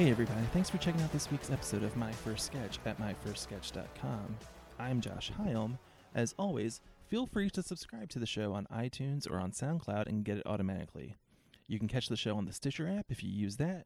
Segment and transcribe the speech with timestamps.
[0.00, 4.38] Hey everybody, thanks for checking out this week's episode of My First Sketch at myfirstsketch.com.
[4.78, 5.76] I'm Josh Hyam.
[6.14, 10.24] As always, feel free to subscribe to the show on iTunes or on SoundCloud and
[10.24, 11.18] get it automatically.
[11.66, 13.84] You can catch the show on the Stitcher app if you use that.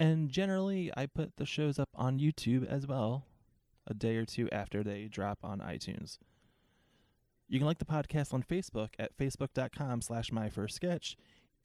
[0.00, 3.26] And generally, I put the shows up on YouTube as well,
[3.86, 6.16] a day or two after they drop on iTunes.
[7.50, 11.16] You can like the podcast on Facebook at facebook.com slash myfirstsketch,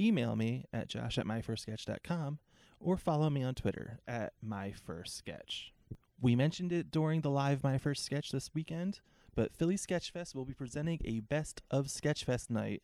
[0.01, 2.39] email me at josh at myfirstsketch.com,
[2.79, 5.73] or follow me on Twitter at My First Sketch.
[6.21, 8.99] We mentioned it during the live My First Sketch this weekend,
[9.35, 12.83] but Philly Sketchfest will be presenting a Best of Sketchfest night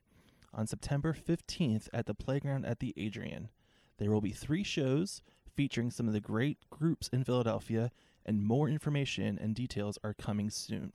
[0.54, 3.50] on September 15th at the Playground at the Adrienne.
[3.98, 5.22] There will be three shows
[5.56, 7.92] featuring some of the great groups in Philadelphia,
[8.26, 10.92] and more information and details are coming soon.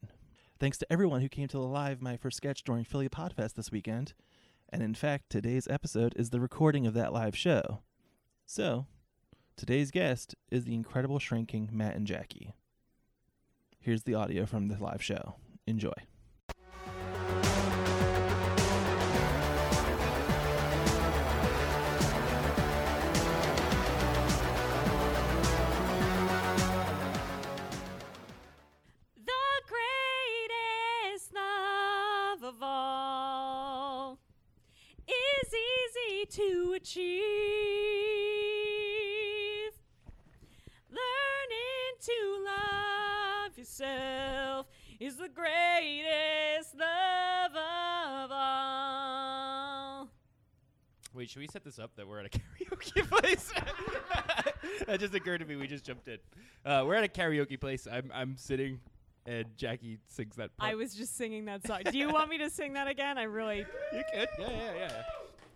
[0.59, 3.73] Thanks to everyone who came to the live My First Sketch during Philly Podfest this
[3.73, 4.13] weekend.
[4.69, 7.81] And in fact, today's episode is the recording of that live show.
[8.53, 8.87] So,
[9.57, 12.53] today's guest is the incredible shrinking Matt and Jackie.
[13.79, 15.37] Here's the audio from the live show.
[15.69, 15.93] Enjoy.
[51.21, 53.53] Wait, should we set this up that we're at a karaoke place?
[54.87, 55.55] that just occurred to me.
[55.55, 56.17] We just jumped in.
[56.65, 57.87] Uh, we're at a karaoke place.
[57.87, 58.81] I'm I'm sitting,
[59.27, 60.57] and Jackie sings that.
[60.57, 60.73] Part.
[60.73, 61.83] I was just singing that song.
[61.85, 63.19] Do you want me to sing that again?
[63.19, 63.67] I really.
[63.93, 64.29] You could.
[64.39, 65.03] Yeah, yeah, yeah, yeah.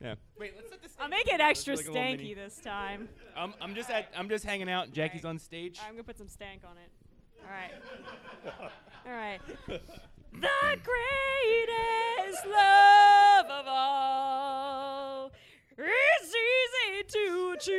[0.03, 0.15] Yeah.
[0.39, 0.93] Wait, let's set this.
[1.01, 3.09] I'll make it extra stanky this time.
[3.35, 4.93] I'm I'm just at I'm just hanging out.
[4.93, 5.81] Jackie's on stage.
[5.83, 6.91] I'm gonna put some stank on it.
[7.43, 7.73] All right.
[9.07, 9.41] All right.
[9.67, 13.94] The greatest love of all
[17.15, 17.75] to achieve.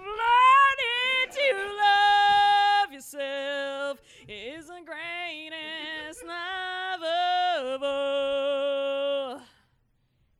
[0.00, 1.46] Learning to
[1.78, 9.38] love yourself is the greatest love of all.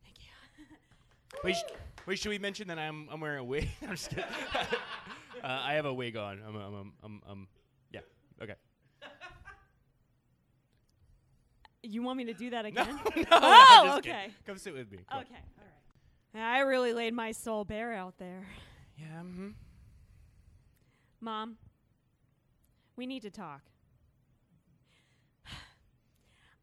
[0.03, 0.67] Thank you.
[1.45, 1.73] Wait, sh-
[2.07, 2.19] wait.
[2.19, 3.69] Should we mention that I'm I'm wearing a wig?
[3.83, 4.25] I'm just kidding.
[5.45, 6.41] uh, I have a wig on.
[6.45, 7.49] I'm I'm I'm I'm, I'm
[7.93, 8.01] yeah.
[8.43, 8.55] Okay.
[11.83, 12.99] You want me to do that again?
[13.17, 13.23] no.
[13.31, 14.13] Oh, I'm kidding.
[14.13, 14.31] okay.
[14.47, 14.99] Come sit with me.
[15.09, 15.25] Come on.
[15.25, 15.35] Okay,
[16.35, 16.57] all right.
[16.57, 18.47] I really laid my soul bare out there.
[18.97, 19.21] Yeah.
[19.23, 19.49] Mm-hmm.
[21.21, 21.57] Mom,
[22.97, 23.63] we need to talk.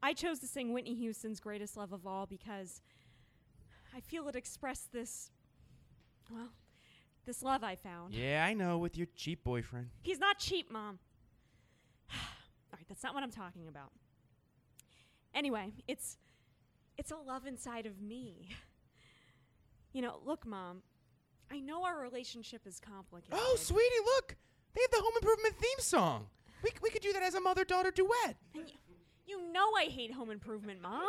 [0.03, 2.81] I chose to sing Whitney Houston's Greatest Love of All because
[3.95, 5.31] I feel it expressed this,
[6.31, 6.49] well,
[7.25, 8.13] this love I found.
[8.13, 8.77] Yeah, I know.
[8.77, 9.89] With your cheap boyfriend.
[10.01, 10.99] He's not cheap, Mom.
[12.11, 12.17] All
[12.77, 13.91] right, that's not what I'm talking about.
[15.33, 16.17] Anyway, it's
[16.97, 18.49] it's a love inside of me.
[19.93, 20.83] You know, look, Mom,
[21.51, 23.33] I know our relationship is complicated.
[23.33, 24.35] Oh, sweetie, look!
[24.75, 26.27] They have the Home Improvement theme song.
[26.63, 28.35] We, c- we could do that as a mother daughter duet.
[28.53, 28.71] And y-
[29.25, 31.07] you know I hate home improvement, Mom.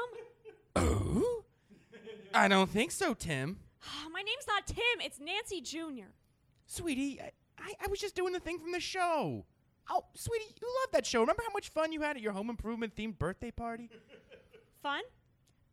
[0.76, 1.44] Oh?
[2.32, 3.58] I don't think so, Tim.
[3.84, 6.10] Ah, my name's not Tim, it's Nancy Jr.
[6.66, 9.44] Sweetie, I, I, I was just doing the thing from the show.
[9.90, 11.20] Oh, sweetie, you love that show.
[11.20, 13.90] Remember how much fun you had at your Home Improvement themed birthday party?
[14.82, 15.02] Fun?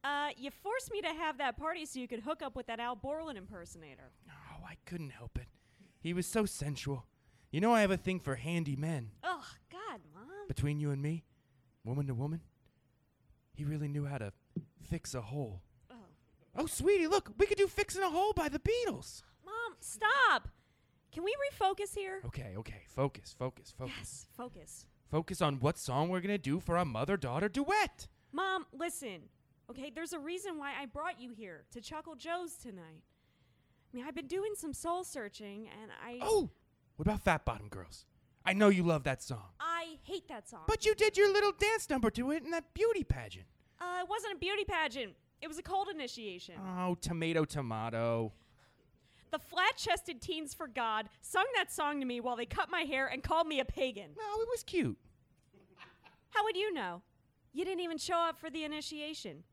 [0.03, 2.79] Uh, you forced me to have that party so you could hook up with that
[2.79, 4.11] Al Borland impersonator.
[4.29, 5.47] Oh, I couldn't help it.
[5.99, 7.05] He was so sensual.
[7.51, 9.11] You know I have a thing for handy men.
[9.23, 10.47] Oh, God, Mom.
[10.47, 11.23] Between you and me,
[11.83, 12.41] woman to woman,
[13.53, 14.33] he really knew how to
[14.89, 15.61] fix a hole.
[15.91, 15.95] Oh.
[16.55, 19.21] Oh, sweetie, look, we could do Fixing a Hole by the Beatles.
[19.45, 20.49] Mom, stop.
[21.17, 22.21] Can we refocus here?
[22.27, 23.95] Okay, okay, focus, focus, focus.
[23.97, 24.85] Yes, focus.
[25.09, 28.07] Focus on what song we're gonna do for our mother daughter duet.
[28.31, 29.21] Mom, listen.
[29.67, 33.01] Okay, there's a reason why I brought you here to Chuckle Joe's tonight.
[33.01, 36.51] I mean, I've been doing some soul searching and I Oh,
[36.97, 38.05] what about Fat Bottom Girls?
[38.45, 39.49] I know you love that song.
[39.59, 40.65] I hate that song.
[40.67, 43.47] But you did your little dance number to it in that beauty pageant.
[43.81, 45.15] uh, it wasn't a beauty pageant.
[45.41, 46.55] It was a cold initiation.
[46.77, 48.33] Oh, tomato, tomato.
[49.31, 53.07] The flat-chested teens for God sung that song to me while they cut my hair
[53.07, 54.11] and called me a pagan.
[54.17, 54.97] No, it was cute.
[56.29, 57.01] How would you know?
[57.53, 59.43] You didn't even show up for the initiation.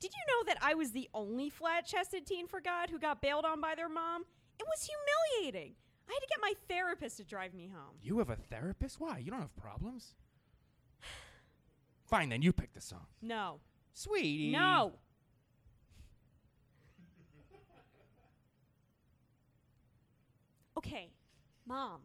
[0.00, 3.22] Did you know that I was the only flat chested teen for God who got
[3.22, 4.24] bailed on by their mom?
[4.58, 4.88] It was
[5.40, 5.74] humiliating.
[6.08, 7.96] I had to get my therapist to drive me home.
[8.02, 9.00] You have a therapist?
[9.00, 9.18] Why?
[9.18, 10.14] You don't have problems.
[12.04, 13.06] Fine, then you pick the song.
[13.22, 13.60] No.
[13.92, 14.52] Sweetie.
[14.52, 14.92] No.
[20.76, 21.10] Okay,
[21.66, 22.00] Mom.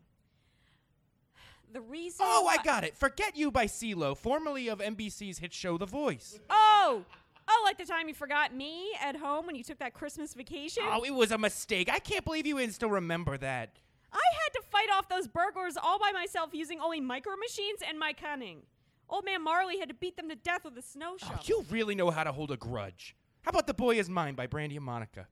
[1.74, 2.26] The reason.
[2.28, 2.98] Oh, I got it.
[2.98, 6.40] Forget You by CeeLo, formerly of NBC's hit show The Voice.
[6.50, 7.04] Oh!
[7.48, 10.84] Oh, like the time you forgot me at home when you took that Christmas vacation?
[10.86, 11.90] Oh, it was a mistake.
[11.92, 13.78] I can't believe you didn't still remember that.
[14.14, 17.98] I had to fight off those burglars all by myself using only micro machines and
[17.98, 18.64] my cunning.
[19.10, 21.44] Old man Marley had to beat them to death with a snow Oh, shovel.
[21.46, 23.16] you really know how to hold a grudge.
[23.42, 25.28] How about The Boy Is Mine by Brandy and Monica?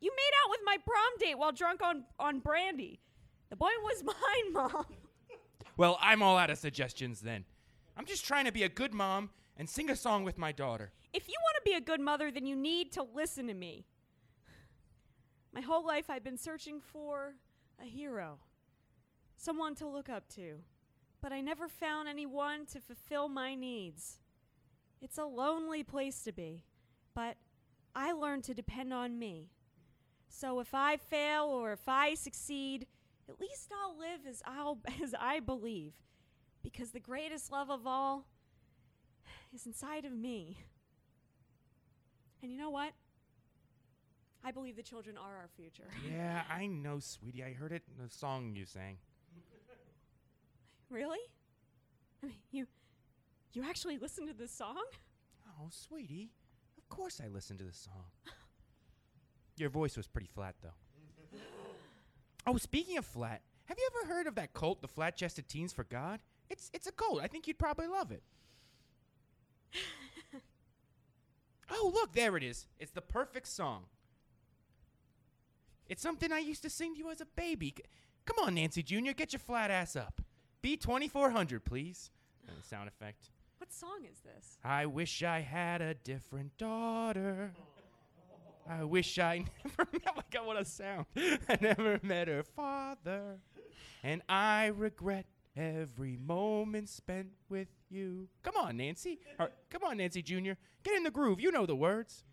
[0.00, 3.00] You made out with my prom date while drunk on, on brandy.
[3.50, 4.86] The boy was mine, Mom.
[5.76, 7.44] Well, I'm all out of suggestions then.
[7.96, 10.92] I'm just trying to be a good mom and sing a song with my daughter.
[11.12, 13.86] If you want to be a good mother, then you need to listen to me.
[15.52, 17.34] My whole life I've been searching for
[17.80, 18.38] a hero,
[19.36, 20.58] someone to look up to,
[21.20, 24.18] but I never found anyone to fulfill my needs.
[25.00, 26.64] It's a lonely place to be,
[27.14, 27.36] but
[27.94, 29.50] I learned to depend on me.
[30.36, 32.88] So if I fail or if I succeed,
[33.28, 35.92] at least I'll live as I'll as I believe,
[36.60, 38.26] because the greatest love of all
[39.54, 40.58] is inside of me.
[42.42, 42.92] And you know what?
[44.44, 45.88] I believe the children are our future.
[46.12, 47.44] Yeah, I know, sweetie.
[47.44, 48.98] I heard it in the song you sang.
[50.90, 51.20] Really?
[52.22, 52.66] I mean, you
[53.52, 54.82] you actually listened to this song?
[55.48, 56.32] Oh, sweetie.
[56.76, 58.04] Of course I listened to the song.
[59.56, 61.38] Your voice was pretty flat, though.
[62.46, 65.72] oh, speaking of flat, have you ever heard of that cult, the Flat Chested Teens
[65.72, 66.20] for God?
[66.50, 67.20] It's it's a cult.
[67.22, 68.22] I think you'd probably love it.
[71.70, 72.66] oh, look, there it is.
[72.78, 73.84] It's the perfect song.
[75.88, 77.74] It's something I used to sing to you as a baby.
[77.76, 77.84] C-
[78.26, 80.22] Come on, Nancy Jr., get your flat ass up.
[80.62, 82.10] B2400, please.
[82.48, 83.30] And the sound effect.
[83.58, 84.58] What song is this?
[84.64, 87.52] I wish I had a different daughter.
[88.68, 90.16] I wish I never met.
[90.16, 91.06] My God, what a sound!
[91.16, 93.38] I never met her father,
[94.02, 95.26] and I regret
[95.56, 98.28] every moment spent with you.
[98.42, 99.18] Come on, Nancy.
[99.38, 100.52] Or, come on, Nancy Jr.
[100.82, 101.40] Get in the groove.
[101.40, 102.24] You know the words.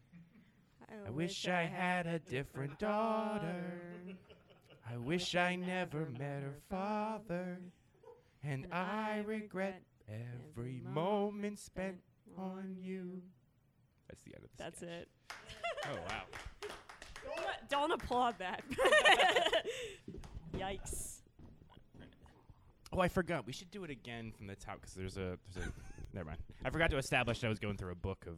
[1.05, 3.63] I wish I had a different daughter.
[4.89, 7.59] I wish I never met her father,
[8.43, 11.97] and I regret every moment spent
[12.37, 13.21] on you.
[14.09, 14.89] That's the end of the That's sketch.
[14.89, 15.09] it.
[15.85, 16.23] Oh wow.
[17.69, 18.61] Don't, don't applaud that.
[20.57, 21.19] Yikes.
[22.93, 23.45] Oh, I forgot.
[23.47, 25.71] We should do it again from the top because there's a there's a.
[26.13, 26.39] never mind.
[26.65, 28.37] I forgot to establish that I was going through a book of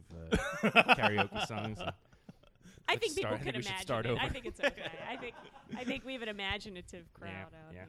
[0.74, 1.78] uh, karaoke songs.
[1.78, 1.90] so-
[2.86, 4.18] I Let's think start- people I think can imagine start it.
[4.20, 4.82] I think it's okay.
[5.10, 5.34] I think
[5.76, 7.80] I think we have an imaginative crowd out yeah.
[7.80, 7.88] here.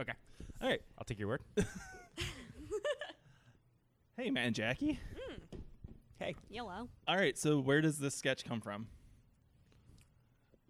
[0.00, 0.12] Okay,
[0.60, 0.82] All right.
[0.98, 1.42] I'll take your word.
[4.16, 4.98] Hey, man, Jackie.
[6.20, 6.36] Hey.
[6.48, 6.88] Yellow.
[7.08, 7.36] All right.
[7.36, 8.86] So, where does this sketch come from?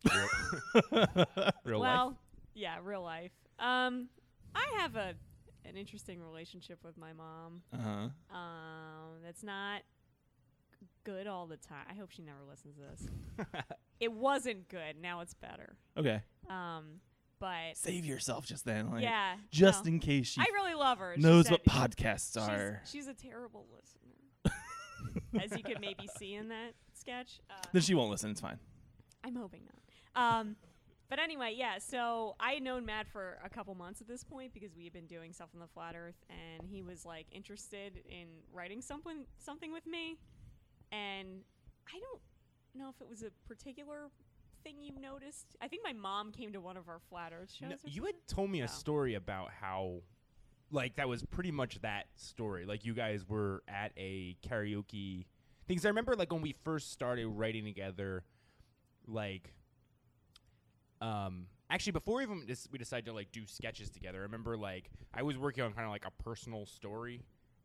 [1.65, 2.17] Real well, life.
[2.55, 3.33] yeah, real life.
[3.59, 4.09] Um,
[4.55, 5.15] I have a
[5.67, 7.61] an interesting relationship with my mom.
[7.73, 8.37] Uh huh.
[8.37, 9.83] Um, that's not
[11.05, 11.85] good all the time.
[11.91, 13.57] I hope she never listens to this.
[14.01, 14.97] it wasn't good.
[15.01, 15.77] Now it's better.
[15.99, 16.23] Okay.
[16.49, 17.01] Um,
[17.39, 19.93] but Save yourself just then, like yeah, just no.
[19.93, 21.15] in case she I really love her.
[21.17, 22.83] She knows what podcasts she's, are.
[22.85, 24.00] She's a terrible listener,
[25.39, 27.41] as you could maybe see in that sketch.
[27.51, 28.31] Uh, Then she won't listen.
[28.31, 28.59] It's fine.
[29.25, 30.41] I'm hoping not.
[30.41, 30.57] Um,
[31.09, 31.79] but anyway, yeah.
[31.79, 34.93] So I had known Matt for a couple months at this point because we had
[34.93, 39.25] been doing stuff on the flat Earth, and he was like interested in writing something
[39.39, 40.19] something with me.
[40.93, 41.43] And
[41.89, 42.21] I don't
[42.75, 44.11] know if it was a particular
[44.63, 45.57] thing you noticed.
[45.61, 47.71] I think my mom came to one of our flat Earth shows.
[47.71, 48.67] No, you had told me a Oh.
[48.67, 50.03] story about how,
[50.71, 52.65] like, that was pretty much that story.
[52.67, 55.27] Like, you guys were at a karaoke
[55.67, 55.77] thing.
[55.77, 58.25] 'Cause I remember, like, when we first started writing together,
[59.07, 59.53] like,
[61.01, 64.91] um, actually, before even dis- we decided to like do sketches together, I remember like
[65.15, 67.23] I was working on kind of like a personal story.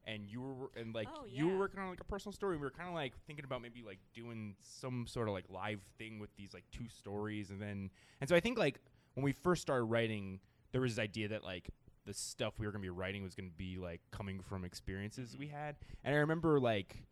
[0.07, 2.53] And you were, and like Oh, you were working on like a personal story.
[2.53, 5.49] And we were kind of like thinking about maybe like doing some sort of like
[5.49, 7.89] live thing with these like two stories, and then
[8.21, 8.79] and so I think like
[9.15, 10.39] when we first started writing,
[10.71, 11.69] there was this idea that like
[12.05, 15.47] the stuff we were gonna be writing was gonna be like coming from experiences we
[15.47, 15.75] had.
[16.03, 17.03] And I remember like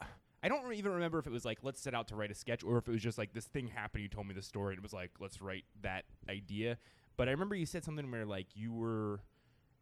[0.42, 2.62] I don't even remember if it was like let's set out to write a sketch
[2.64, 4.02] or if it was just like this thing happened.
[4.02, 6.78] You told me the story and it was like let's write that idea.
[7.16, 9.20] But I remember you said something where like you were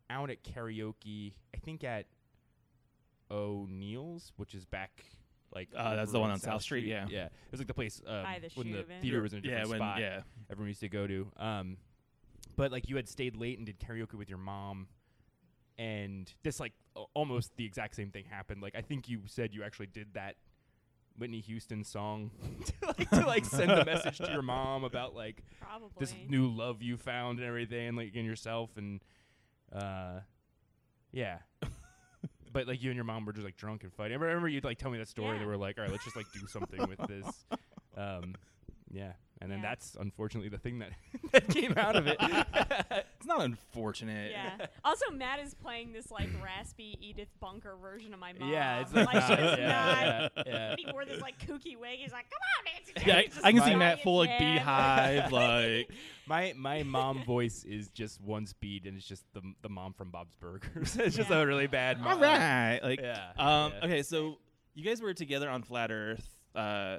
[0.08, 1.34] out at karaoke.
[1.54, 2.06] I think at
[3.30, 5.04] O'Neals, which is back
[5.54, 7.06] like Uh, that's the one on South Street, yeah.
[7.08, 7.26] yeah.
[7.26, 9.02] It was like the place um, By the when the event.
[9.02, 10.20] theater was in a different yeah, when spot yeah.
[10.50, 11.26] everyone used to go to.
[11.38, 11.76] Um,
[12.56, 14.88] but like you had stayed late and did karaoke with your mom,
[15.78, 18.62] and this like a- almost the exact same thing happened.
[18.62, 20.36] Like I think you said you actually did that
[21.18, 22.30] Whitney Houston song
[22.64, 25.88] to like to like send a message to your mom about like Probably.
[25.98, 29.00] this new love you found and everything, and like in yourself and
[29.72, 30.20] uh,
[31.12, 31.38] yeah.
[32.52, 34.16] but like you and your mom were just like drunk and fighting.
[34.16, 35.34] I remember you'd like tell me that story.
[35.34, 35.40] Yeah.
[35.40, 37.26] They were like, all right, let's just like do something with this.
[37.96, 38.34] Um,
[38.90, 39.68] yeah, and then Yeah.
[39.70, 40.90] that's unfortunately the thing that
[41.32, 42.16] that came out of it.
[43.18, 44.30] It's not unfortunate.
[44.30, 44.66] yeah.
[44.84, 48.48] Also, Matt is playing this like raspy Edith Bunker version of my mom.
[48.50, 49.58] yeah, it's like, like, she yeah, not.
[49.58, 50.70] yeah, yeah.
[50.70, 51.98] And he wore this like kooky wig.
[51.98, 54.54] He's like, "Come on, Nancy." Yeah, I, I can see Matt full like hand.
[54.58, 55.90] beehive, like
[56.28, 60.10] My my mom voice is just one speed, and it's just the the mom from
[60.10, 60.96] Bob's Burgers.
[60.96, 61.40] it's just Yeah.
[61.40, 61.96] a really bad.
[61.98, 62.20] all mom.
[62.20, 63.30] right, like Yeah.
[63.38, 63.72] um.
[63.72, 63.84] yeah.
[63.86, 64.38] Okay, so
[64.74, 66.28] you guys were together on Flat Earth.
[66.54, 66.98] Uh,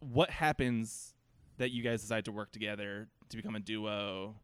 [0.00, 1.14] what happens
[1.58, 4.34] that you guys decided to work together to become a duo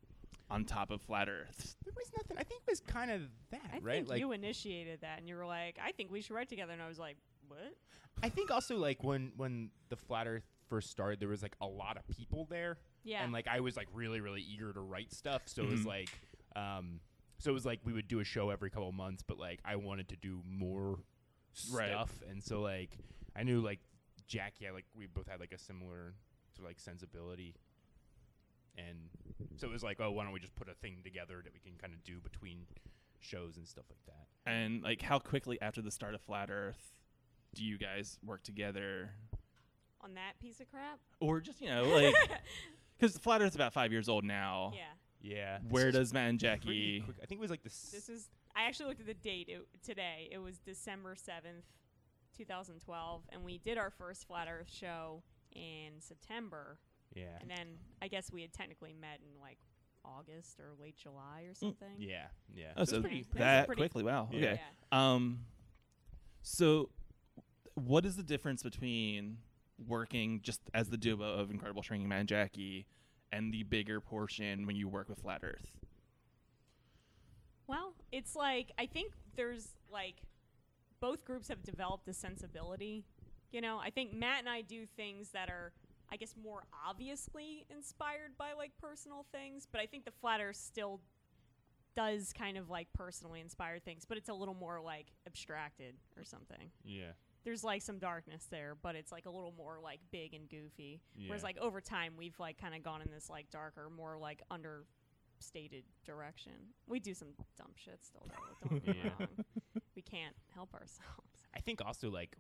[0.51, 1.77] on top of Flat Earth?
[1.85, 2.37] There was nothing.
[2.39, 3.97] I think it was kind of that, I right?
[3.99, 6.73] think like you initiated that, and you were like, "I think we should write together,"
[6.73, 7.17] and I was like,
[7.49, 7.75] "What?"
[8.23, 11.67] I think also like when when the Flat Earth first started, there was like a
[11.67, 13.23] lot of people there, Yeah.
[13.25, 15.43] and like I was like really really eager to write stuff.
[15.47, 15.87] So it was Mhm.
[15.87, 16.09] like,
[16.57, 17.01] um,
[17.39, 19.77] so it was like we would do a show every couple months, but like I
[19.77, 20.99] wanted to do more
[21.71, 21.89] Right.
[21.91, 22.97] stuff, and so like
[23.37, 23.81] I knew like
[24.27, 26.15] Jackie, I like we both had like a similar
[26.63, 27.55] sort like sensibility.
[28.79, 29.11] And
[29.59, 31.61] so it was like, oh, why don't we just put a thing together that we
[31.61, 32.61] can kind of do between
[33.21, 34.51] shows and stuff like that.
[34.51, 36.93] And like, how quickly after the start of Flat Earth
[37.55, 39.11] do you guys work together,
[40.01, 40.99] On that piece of crap.
[41.21, 42.15] or just you know like
[42.99, 44.73] because Flat Earth's about five years old now.
[44.75, 44.85] yeah.
[45.25, 45.59] Yeah.
[45.69, 47.01] Where does Matt and Jackie?
[47.05, 47.17] quick.
[47.23, 48.29] I think it was like the s- This is.
[48.57, 50.29] I actually looked at the date it, today.
[50.33, 51.65] It was December seventh,
[52.37, 55.23] two thousand twelve, and we did our first Flat Earth show
[55.55, 56.79] in September,
[57.15, 57.25] yeah.
[57.41, 57.67] and then
[58.01, 59.59] I guess we had technically met in like
[60.05, 61.89] August or late July or something.
[61.99, 62.73] Yeah, yeah.
[62.77, 64.03] Oh, so pretty- That's that pretty- quickly?
[64.03, 64.29] Wow.
[64.33, 64.39] Yeah.
[64.53, 64.61] Okay.
[64.91, 65.41] Um,
[66.43, 66.91] so
[67.75, 69.39] what is the difference between
[69.87, 72.87] working just as the duo of Incredible Shrinking Matt and Jackie
[73.33, 75.77] and the bigger portion when you work with Flat Earth?
[77.67, 80.17] Well, it's like I think there's like
[81.01, 83.05] both groups have developed a sensibility.
[83.53, 85.73] You know, I think Matt and I do things that are
[86.11, 90.57] I guess more obviously inspired by like personal things, but I think the Flat Earth
[90.57, 91.01] still
[91.97, 96.25] does kind of like personally inspired things, but it's a little more like abstracted or
[96.25, 96.71] something.
[96.85, 97.13] Yeah.
[97.45, 101.01] There's like some darkness there, but it's like a little more like big and goofy.
[101.27, 104.43] Whereas like over time we've like kind of gone in this like darker, more like
[104.51, 106.53] understated direction.
[106.87, 108.69] We do some dumb shit still though.
[108.69, 109.11] Don't get Yeah.
[109.19, 109.29] wrong.
[109.97, 111.47] We can't help ourselves.
[111.55, 112.37] I think also like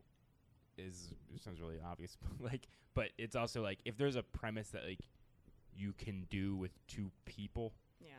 [0.78, 4.68] is it sounds really obvious, but like, but it's also like if there's a premise
[4.70, 5.00] that like
[5.74, 8.10] you can do with two people, Yeah.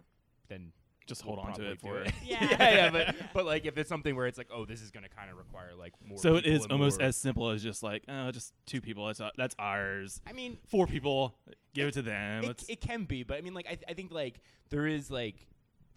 [0.47, 0.71] then
[1.05, 2.11] Just we'll hold on to it for it.
[2.23, 2.43] Yeah.
[2.51, 3.27] yeah, yeah, but Yeah.
[3.33, 5.71] but like if it's something where it's like, oh, this is gonna kind of require
[5.77, 6.17] like more.
[6.17, 9.05] So it people is and almost as simple as just like, oh, just two people.
[9.07, 10.19] That's uh, that's ours.
[10.27, 11.35] I mean, Four people.
[11.75, 12.43] Give it to them.
[12.45, 15.09] it, it can be, but I mean, like I, th- I think like there is
[15.11, 15.47] like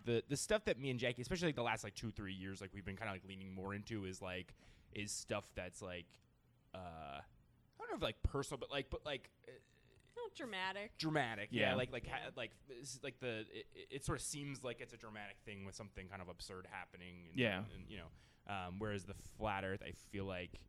[0.05, 2.61] the the stuff that me and Jackie, especially like the last like two three years,
[2.61, 4.55] like we've been kind of like leaning more into is like
[4.95, 6.07] is stuff that's like
[6.77, 9.53] uh I don't know if like personal, but like but like uh,
[10.17, 10.97] Not dramatic.
[10.99, 11.49] dramatic.
[11.51, 11.75] Yeah, Yeah.
[11.77, 12.53] like like ha- like
[13.03, 16.09] like the it, it- it sort of seems like it's a dramatic thing with something
[16.09, 17.27] kind of absurd happening.
[17.31, 17.59] And, Yeah.
[17.75, 20.61] and, you know, um, whereas the flat Earth, I feel like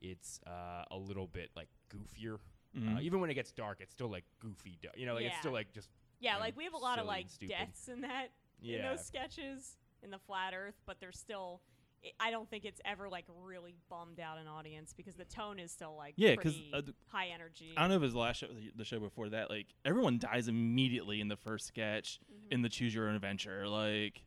[0.00, 2.38] it's uh, a little bit like goofier.
[2.76, 2.96] Mhm.
[2.96, 4.78] Uh, even when it gets dark, it's still like goofy.
[4.80, 5.88] du- You know, like it's still like just
[6.20, 8.28] Yeah, and like we have a lot of like deaths in that
[8.62, 11.60] in those sketches in the flat earth, but they're still
[12.04, 15.58] i I don't think it's ever like really bummed out an audience because the tone
[15.58, 17.72] is still like yeah, because uh, th- high energy.
[17.76, 19.50] I don't know if it was the last show, the- the show before that.
[19.50, 22.52] Like everyone dies immediately in the first sketch Mhm.
[22.52, 23.68] in the Choose Your Own Adventure.
[23.68, 24.22] Like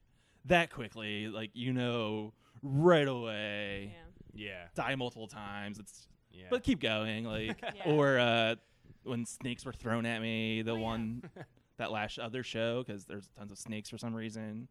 [0.46, 1.28] that quickly.
[1.30, 3.96] Like you know right away.
[4.36, 4.46] yeah.
[4.50, 5.80] yeah, Die multiple times.
[5.80, 6.46] It's yeah.
[6.50, 7.26] but keep going.
[7.26, 7.92] Like Yeah.
[7.92, 8.56] or uh,
[9.04, 10.82] when snakes were thrown at me, the Oh, yeah.
[10.82, 11.24] one
[11.78, 14.68] that last other show because there's tons of snakes for some reason.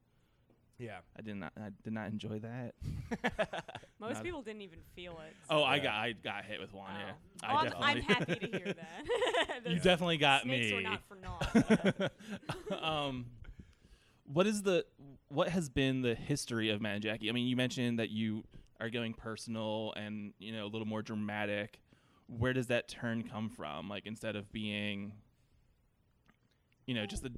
[0.83, 0.99] Yeah.
[1.19, 1.53] I did not.
[1.57, 2.75] I did not enjoy that.
[4.01, 5.35] Most Not- people didn't even feel it.
[5.49, 5.83] Oh, I Yeah.
[5.85, 6.91] got I got hit with one.
[6.95, 7.13] Yeah,
[7.45, 7.47] Oh.
[7.47, 7.87] I Oh, I'm, definitely.
[7.89, 9.61] I'm happy to hear that.
[9.67, 10.75] you Those definitely got snakes me.
[10.75, 12.83] were not for naught.
[12.83, 13.27] um,
[14.33, 14.85] what is the
[15.29, 17.29] what has been the history of Matt and Jackie?
[17.29, 18.45] I mean, you mentioned that you
[18.81, 21.79] are going personal and you know a little more dramatic.
[22.27, 23.89] Where does that turn come from?
[23.89, 25.13] Like instead of being,
[26.87, 27.33] you know, just a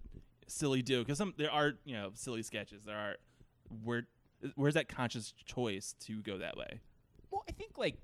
[0.46, 2.82] silly do because some there are you know silly sketches.
[2.84, 3.16] There are
[3.82, 4.06] where
[4.56, 6.80] where's that conscious choice to go that way?
[7.30, 7.96] Well, I think like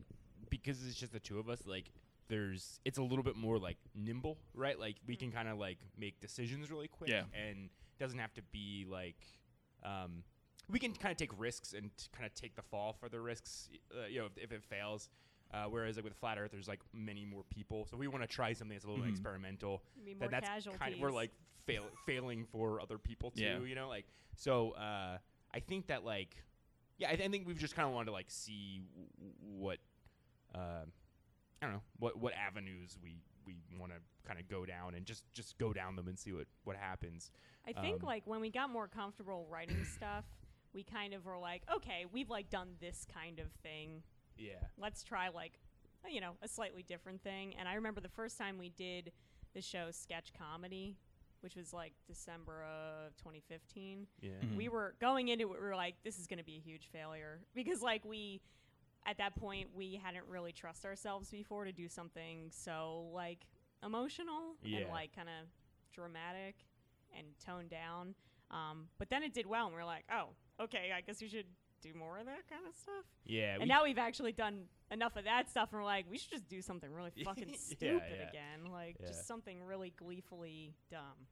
[0.49, 1.91] because it's just the two of us, like
[2.29, 4.79] there's it's a little bit more like nimble, right?
[4.79, 7.25] Like we can kind of like make decisions really quick, Yeah.
[7.35, 9.17] and it doesn't have to be like
[9.85, 10.23] um,
[10.71, 13.69] we can kind of take risks and kind of take the fall for the risks,
[13.97, 15.09] uh, you know, if, if it fails.
[15.53, 17.85] Uh, whereas like with flat Earth, there's like many more people.
[17.91, 19.11] So we want to try something that's a little Mhm.
[19.11, 19.83] experimental.
[20.05, 20.79] Be That more that's casualties.
[20.81, 21.33] kind of we're like
[21.67, 23.43] fail, failing for other people too.
[23.43, 23.59] Yeah.
[23.59, 24.73] You know, like so.
[24.73, 25.19] Uh,
[25.55, 26.37] I think that like
[26.99, 29.79] yeah, I, th- I think we've just kind of wanted to like see w- what
[30.55, 30.85] uh,
[31.63, 33.17] I don't know what what avenues we
[33.47, 36.33] we want to kind of go down and just just go down them and see
[36.33, 37.31] what what happens.
[37.67, 40.25] I think um, like when we got more comfortable writing stuff,
[40.73, 44.03] we kind of were like, okay, we've like done this kind of thing.
[44.37, 44.55] Yeah.
[44.79, 45.59] Let's try like,
[46.09, 47.55] you know, a slightly different thing.
[47.59, 49.13] And I remember the first time we did
[49.55, 50.97] the show sketch comedy,
[51.43, 54.07] which was like December of 2015.
[54.21, 54.31] Yeah.
[54.43, 54.57] Mhm.
[54.57, 56.89] We were going into it, we were like, this is going to be a huge
[56.93, 58.41] failure because like we.
[59.07, 63.47] At that point, we hadn't really trust ourselves before to do something so like
[63.83, 65.49] emotional and like kind of
[65.95, 66.57] dramatic
[67.17, 68.15] and toned down.
[68.51, 70.29] Um, but then it did well, and we are like, oh,
[70.63, 71.47] okay, I guess we should
[71.81, 73.05] do more of that kind of stuff.
[73.25, 73.55] Yeah.
[73.55, 76.31] and we- now we've actually done enough of that stuff, and we're like, we should
[76.31, 78.29] just do something really fucking stupid yeah.
[78.29, 79.09] again, like Yeah.
[79.09, 81.27] just something really gleefully dumb.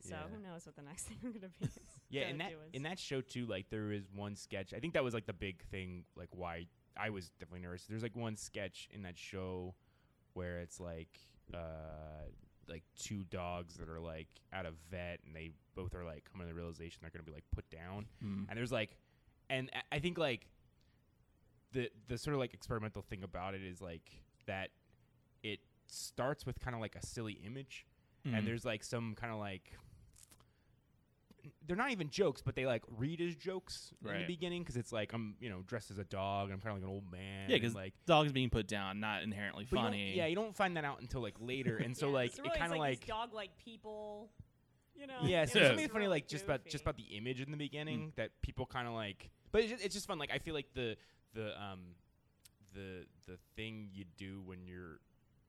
[0.00, 0.22] So Yeah.
[0.34, 1.68] who knows what the next thing we're gonna be?
[2.10, 2.74] yeah, gonna in that do is.
[2.74, 4.74] in that show too, like there is one sketch.
[4.74, 7.84] I think that was like the big thing, like why I was definitely nervous.
[7.88, 9.74] There's like one sketch in that show
[10.34, 11.18] where it's like
[11.54, 11.58] uh
[12.68, 16.46] like two dogs that are like at a vet and they both are like coming
[16.46, 18.06] to the realization they're gonna be like put down.
[18.24, 18.46] Mm.
[18.48, 18.96] And there's like
[19.50, 20.46] and I- I think like
[21.72, 24.10] the the sort of like experimental thing about it is like
[24.46, 24.70] that
[25.42, 27.86] it starts with kind of like a silly image
[28.26, 28.38] Mhm.
[28.38, 29.72] and there's like some kind of like
[31.66, 34.14] they're not even jokes, but they like read as jokes right.
[34.14, 36.44] in the beginning because it's like I'm you know dressed as a dog.
[36.46, 37.48] and I'm kind of like an old man.
[37.50, 40.16] Yeah, and, 'cause like dogs being put down, not inherently but you funny.
[40.16, 42.66] yeah, you don't find that out until like later, and so Yeah, like it kind
[42.66, 44.30] of it's like, dog-like people,
[44.94, 45.18] you know.
[45.22, 45.42] yeah.
[45.42, 45.64] it So Yeah.
[45.64, 48.10] there's was something funny really like just about just about the image in the beginning
[48.12, 48.14] Mm.
[48.16, 50.18] that people kind of like, but it's just, it's just fun.
[50.20, 50.96] Like I feel like the
[51.34, 51.80] the um
[52.74, 54.98] the the thing you do when you're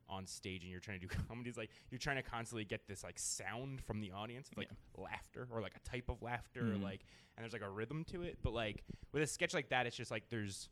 [0.10, 2.88] on stage and you're trying to do comedy is like you're trying to constantly get
[2.88, 6.76] this like sound from the audience like laughter or like a type of laughter or
[6.76, 6.84] Mhm.
[6.84, 7.02] like
[7.38, 9.96] and there's like a rhythm to it but like with a sketch like that it's
[9.96, 10.70] just like there's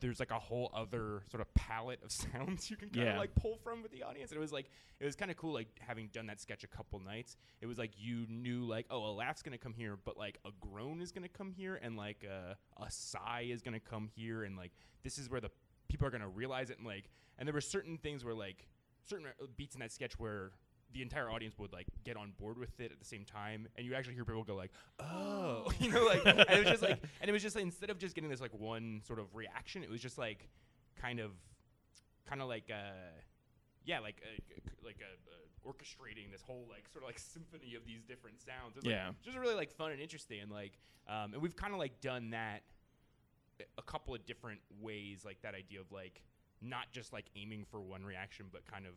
[0.00, 3.18] there's like a whole other sort of palette of sounds you can kind of Yeah.
[3.18, 5.52] like pull from with the audience and it was like it was kind of cool
[5.52, 9.04] like having done that sketch a couple nights it was like you knew like oh
[9.06, 12.24] a laugh's gonna come here but like a groan is gonna come here and like
[12.24, 15.50] a, a sigh is gonna come here and like this is where the
[15.88, 18.66] people are gonna realize it and like and there were certain things where like
[19.08, 20.50] certain uh, beats in that sketch where
[20.94, 23.84] the entire audience would like get on board with it at the same time and
[23.84, 27.02] you actually hear people go like oh you know like and it was just like
[27.20, 29.82] and it was just like, instead of just getting this like one sort of reaction
[29.82, 30.48] it was just like
[30.96, 31.32] kind of
[32.26, 33.20] kind of like uh
[33.84, 37.84] yeah like uh, like a, uh, orchestrating this whole like sort of like symphony of
[37.84, 39.10] these different sounds it was, like, Yeah.
[39.22, 40.78] just really like fun and interesting and like
[41.08, 42.62] um and we've kind of like done that
[43.78, 46.22] a couple of different ways like that idea of like
[46.60, 48.92] not just like aiming for one reaction but kind of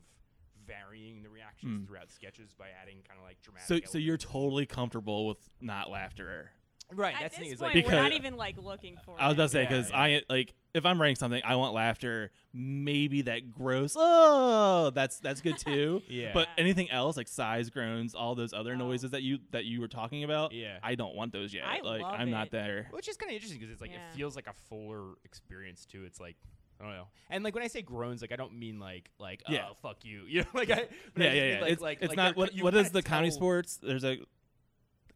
[0.68, 1.88] varying the reactions Mm.
[1.88, 5.90] throughout sketches by adding kind of like dramatic So, so you're totally comfortable with not
[5.90, 6.52] laughter.
[6.94, 9.16] right At that's the this thing is point, like we're not even like looking for.
[9.20, 9.38] I was it.
[9.38, 9.98] gonna say because yeah.
[10.00, 12.32] I like if I'm writing something, I want laughter.
[12.54, 13.96] Maybe that gross.
[13.98, 16.02] Oh, that's that's good too.
[16.10, 18.78] yeah But anything else like sighs, groans, all those other Oh.
[18.78, 21.66] noises that you that you were talking about, yeah I don't want those yet.
[21.66, 22.88] I like love I'm not there.
[22.92, 24.08] which is kind of interesting because it's like Yeah.
[24.12, 26.38] it feels like a fuller experience too it's like
[26.80, 27.08] I don't know.
[27.30, 29.68] And like when I say groans, like I don't mean like like Yeah.
[29.72, 31.62] oh fuck you, you know, like I but I Yeah, yeah, mean, yeah.
[31.62, 33.78] Like, it's like, it's like not you're- what you what is the comedy tell- sports?
[33.82, 34.18] There's a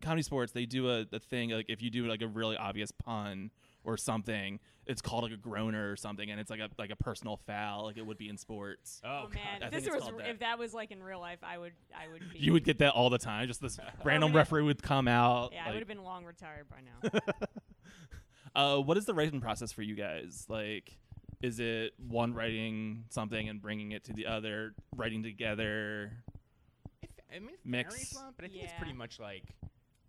[0.02, 0.52] comedy sports.
[0.52, 3.52] They do a, a thing like if you do like a really obvious pun
[3.84, 6.96] or something, it's called like a groaner or something, and it's like a like a
[6.96, 9.00] personal foul, like it would be in sports.
[9.04, 10.30] Oh, Oh, man, I if think this was called that.
[10.30, 12.40] if that was like in real life, I would I would be.
[12.40, 13.48] You would get that all the time.
[13.48, 15.52] Just this random referee would come out.
[15.54, 17.20] Yeah, I would have been long retired by now.
[18.56, 20.46] uh, what is the writing process for you guys?
[20.50, 20.98] Like,
[21.42, 26.12] is it one writing something and bringing it to the other, writing together?
[27.02, 27.94] It, I mean, it Mix.
[27.94, 29.44] varies lot, but I think it's pretty much like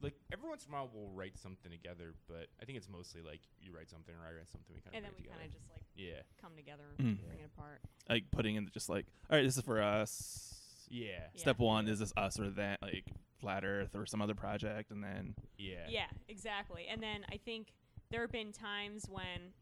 [0.02, 3.22] like every once in a while we'll write something together, but I think it's mostly
[3.22, 4.74] like you write something or I write something.
[4.74, 7.18] We kind of and of then we kind of just like yeah, come together and
[7.18, 7.26] Mm.
[7.26, 7.80] bring it apart.
[8.08, 10.54] Like putting in the just like, all right, this is for us.
[10.90, 11.40] yeah, Yeah.
[11.40, 13.04] Step one is this us or that, like
[13.40, 16.86] Flat Earth or some other project, and then yeah, Yeah, exactly.
[16.90, 17.68] And then I think
[18.10, 19.52] there have been times when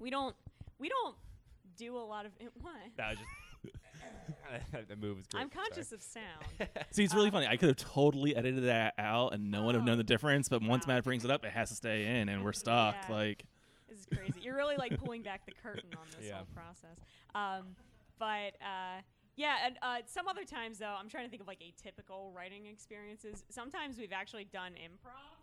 [0.00, 0.34] we don't
[0.78, 1.16] we don't
[1.76, 2.74] do a lot of what.
[2.96, 3.28] That was just
[4.88, 5.40] the move was great.
[5.42, 6.44] I'm conscious of sound.
[6.90, 7.46] see, it's really funny.
[7.46, 9.86] I could have totally edited that out, and no one would have Oh.
[9.86, 10.48] known the difference.
[10.48, 10.94] But once Wow.
[10.94, 12.94] Matt brings it up, it has to stay in, and we're stuck.
[13.08, 13.14] Yeah.
[13.14, 13.44] Like,
[13.88, 14.40] This is crazy.
[14.42, 16.36] You're really like pulling back the curtain on this Yeah.
[16.36, 16.98] whole process.
[17.34, 17.74] Um,
[18.18, 19.00] but uh,
[19.36, 22.66] yeah, and uh, some other times though, I'm trying to think of like atypical writing
[22.66, 23.44] experiences.
[23.50, 25.36] Sometimes we've actually done improv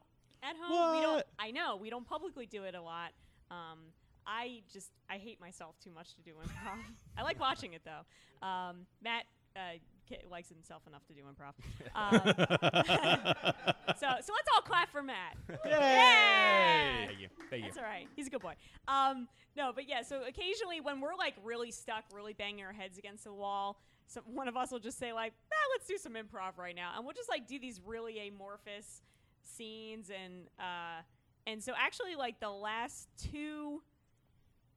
[0.43, 0.95] at home.
[0.95, 1.15] We don't.
[1.15, 1.27] What?
[1.39, 3.11] I know we don't publicly do it a lot.
[3.51, 3.79] Um,
[4.27, 6.79] I just I hate myself too much to do improv.
[7.17, 8.47] I like watching it though.
[8.47, 11.53] Um, Matt uh, ki- likes himself enough to do improv.
[11.95, 12.11] Um,
[13.97, 15.37] so so let's all clap for Matt.
[15.65, 17.05] Yay!
[17.07, 17.27] Thank you.
[17.49, 17.69] Thank you.
[17.69, 18.07] That's all right.
[18.17, 18.55] He's a good boy.
[18.87, 20.01] Um, no, but yeah.
[20.01, 24.23] So occasionally, when we're like really stuck, really banging our heads against the wall, some,
[24.33, 27.05] one of us will just say like, ah, "Let's do some improv right now," and
[27.05, 29.03] we'll just like do these really amorphous
[29.43, 31.01] scenes and uh,
[31.47, 33.81] and so actually, like the last two.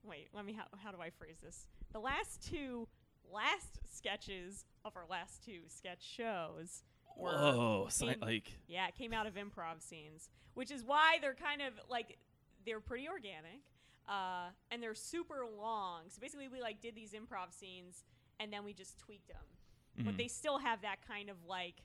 [0.03, 0.53] Wait, let me.
[0.53, 1.67] How, how do I phrase this?
[1.91, 2.87] The last two
[3.31, 6.83] last sketches of our last two sketch shows
[7.17, 11.35] were Whoa, si- like yeah, it came out of improv scenes, which is why they're
[11.35, 12.17] kind of like
[12.65, 13.61] they're pretty organic,
[14.07, 16.03] uh, and they're super long.
[16.09, 18.03] So basically, we like did these improv scenes,
[18.39, 20.17] and then we just tweaked them, but mhm.
[20.17, 21.75] they still have that kind of like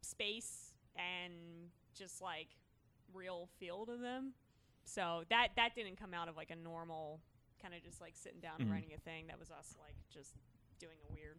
[0.00, 1.32] space and
[1.94, 2.48] just like
[3.14, 4.32] real feel to them.
[4.84, 7.20] So that that didn't come out of like a normal
[7.62, 8.72] kind of just like sitting down and Mhm.
[8.72, 9.28] writing a thing.
[9.28, 10.34] That was us like just
[10.78, 11.38] doing a weird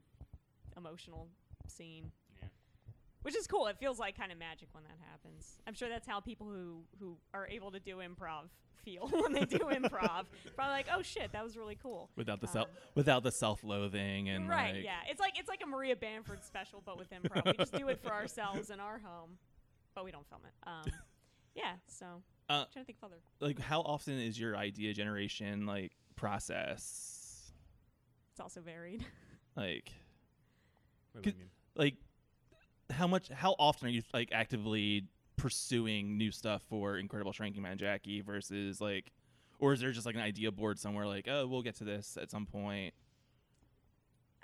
[0.77, 1.27] emotional
[1.67, 2.47] scene Yeah.
[3.21, 3.67] which is cool.
[3.67, 5.61] It feels like kind of magic when that happens.
[5.67, 8.49] I'm sure that's how people who who are able to do improv
[8.83, 10.25] feel when they do improv.
[10.55, 12.09] Probably like, oh shit, that was really cool.
[12.15, 14.75] without the self um, without the self-loathing and right?
[14.75, 17.45] like, yeah, it's like it's like a Maria Bamford special, but with improv.
[17.45, 19.37] we just do it for ourselves in our home,
[19.95, 20.67] but we don't film it.
[20.67, 20.83] Um,
[21.55, 21.75] yeah.
[21.87, 23.21] So Uh, trying to think further.
[23.39, 27.51] like how often is your idea generation like process
[28.31, 29.05] It's also varied.
[29.55, 29.91] like
[31.11, 31.49] What do you mean?
[31.75, 31.95] like
[32.89, 37.77] how much how often are you like actively pursuing new stuff for incredible shrinking man
[37.77, 39.11] jackie versus like
[39.59, 42.17] or is there just like an idea board somewhere like oh we'll get to this
[42.21, 42.93] at some point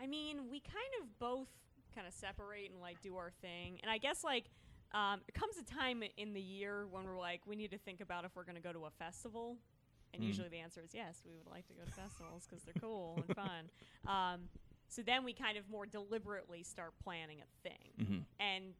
[0.01, 1.49] I mean, we kind of both
[1.93, 3.79] kind of separate and like do our thing.
[3.81, 4.45] And I guess like
[4.93, 8.01] um, it comes a time in the year when we're like, we need to think
[8.01, 9.57] about if we're going to go to a festival.
[10.13, 10.27] And Mm.
[10.27, 13.23] usually the answer is yes, we would like to go to festivals because they're cool
[13.27, 13.69] and fun.
[14.07, 14.49] Um,
[14.87, 17.93] so then we kind of more deliberately start planning a thing.
[17.99, 18.19] mm-hmm.
[18.39, 18.73] And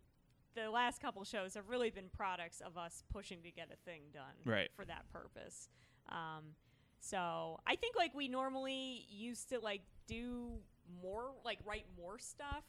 [0.55, 4.01] the last couple shows have really been products of us pushing to get a thing
[4.11, 4.71] done Right.
[4.75, 5.69] for that purpose.
[6.09, 6.55] Um,
[6.99, 10.57] so I think like we normally used to like do
[11.01, 12.63] more, like write more stuff,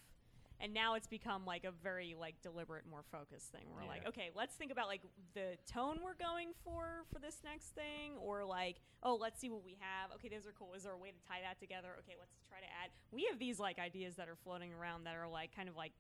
[0.61, 3.63] and now it's become like a very like deliberate, more focused thing.
[3.75, 5.03] We're like, okay, let's think about like
[5.35, 9.65] the tone we're going for for this next thing, or like, oh, let's see what
[9.65, 10.11] we have.
[10.17, 10.75] Okay, those are cool.
[10.75, 11.89] Is there a way to tie that together?
[12.01, 12.91] Okay, let's try to add.
[13.11, 15.93] We have these like ideas that are floating around that are like kind of like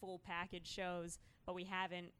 [0.00, 2.12] full package shows, but we haven't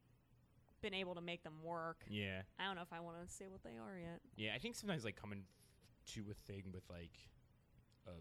[0.81, 2.05] been able to make them work.
[2.09, 2.43] Yeah.
[2.59, 4.21] I don't know if I want to say what they are yet.
[4.37, 5.43] Yeah, I think sometimes like coming
[6.15, 7.19] to a thing with like
[8.07, 8.13] a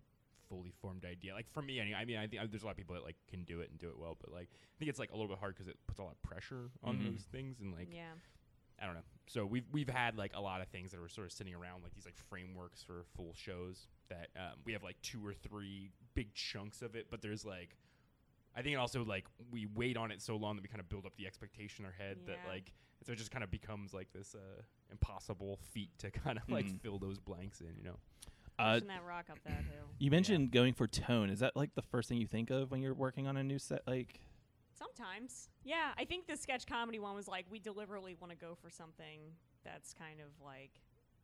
[0.49, 1.33] fully formed idea.
[1.33, 3.17] Like for me, anyway, I mean, I think there's a lot of people that like
[3.29, 5.27] can do it and do it well, but like I think it's like a little
[5.29, 7.11] bit hard because it puts a lot of pressure on Mhm.
[7.11, 8.13] those things and like yeah.
[8.79, 9.01] I don't know.
[9.25, 11.83] So we've we've had like a lot of things that were sort of sitting around
[11.83, 15.89] like these like frameworks for full shows that um, we have like two or three
[16.13, 17.75] big chunks of it, but there's like
[18.55, 21.05] I think also like we wait on it so long that we kind of build
[21.07, 22.71] up the expectation in our head that like
[23.03, 26.65] so it just kind of becomes like this uh, impossible feat to kind of like
[26.67, 26.79] Mhm.
[26.81, 27.97] fill those blanks in, you know.
[28.59, 29.85] Uh, that rock up that hill.
[29.99, 32.81] you mentioned going for tone is that like the first thing you think of when
[32.81, 34.19] you're working on a new set like
[34.77, 35.49] Sometimes.
[35.63, 38.69] Yeah, I think the sketch comedy one was like we deliberately want to go for
[38.69, 39.19] something
[39.63, 40.71] that's kind of like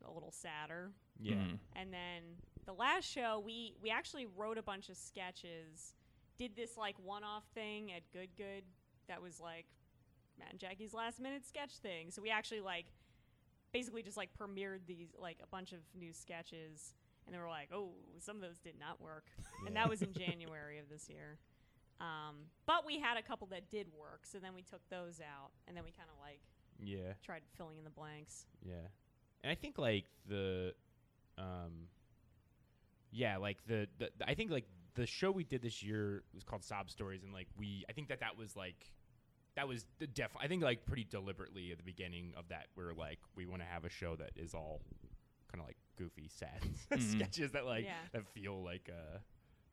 [0.07, 0.91] a little sadder.
[1.19, 1.35] Yeah.
[1.35, 1.59] mhm.
[1.75, 2.23] And then
[2.65, 5.93] the last show we we actually wrote a bunch of sketches,
[6.37, 8.63] did this like one-off thing at Good Good
[9.07, 9.65] that was like
[10.39, 12.09] Matt and Jackie's last minute sketch thing.
[12.09, 12.85] So we actually like
[13.71, 17.69] basically just like premiered these like a bunch of new sketches and they were like,
[17.73, 19.25] "Oh, some of those did not work."
[19.65, 21.37] And that was in January of this year.
[22.01, 25.51] Um, but we had a couple that did work, so then we took those out
[25.67, 26.39] and then we kind of like
[26.79, 27.13] Yeah.
[27.23, 28.45] tried filling in the blanks.
[28.65, 28.73] Yeah.
[29.43, 30.73] And I think like the
[31.37, 31.87] um
[33.11, 36.63] yeah, like the, the I think like the show we did this year was called
[36.63, 38.91] Sob Stories and like we I think that that was like
[39.55, 42.93] that was the def I think like pretty deliberately at the beginning of that we're
[42.93, 44.81] like we want to have a show that is all
[45.53, 46.61] kind of like goofy sad
[46.99, 47.93] sketches that like Yeah.
[48.11, 49.19] that feel like uh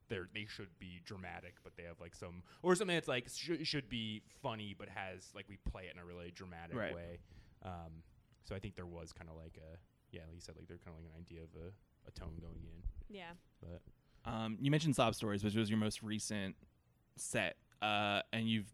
[0.08, 3.64] they're they should be dramatic but they have like some or something that's like sh-
[3.64, 6.94] should be funny but has like we play it in a really dramatic Right.
[6.94, 7.18] way
[7.64, 8.02] um
[8.44, 9.78] so I think there was kind of like a
[10.12, 11.68] yeah, like you said, like they're kind of like an idea of a,
[12.08, 12.82] a tone going in.
[13.16, 13.30] Yeah.
[13.60, 13.80] But
[14.28, 16.56] Um, you mentioned Sob Stories, which was your most recent
[17.16, 18.66] set, uh, and you've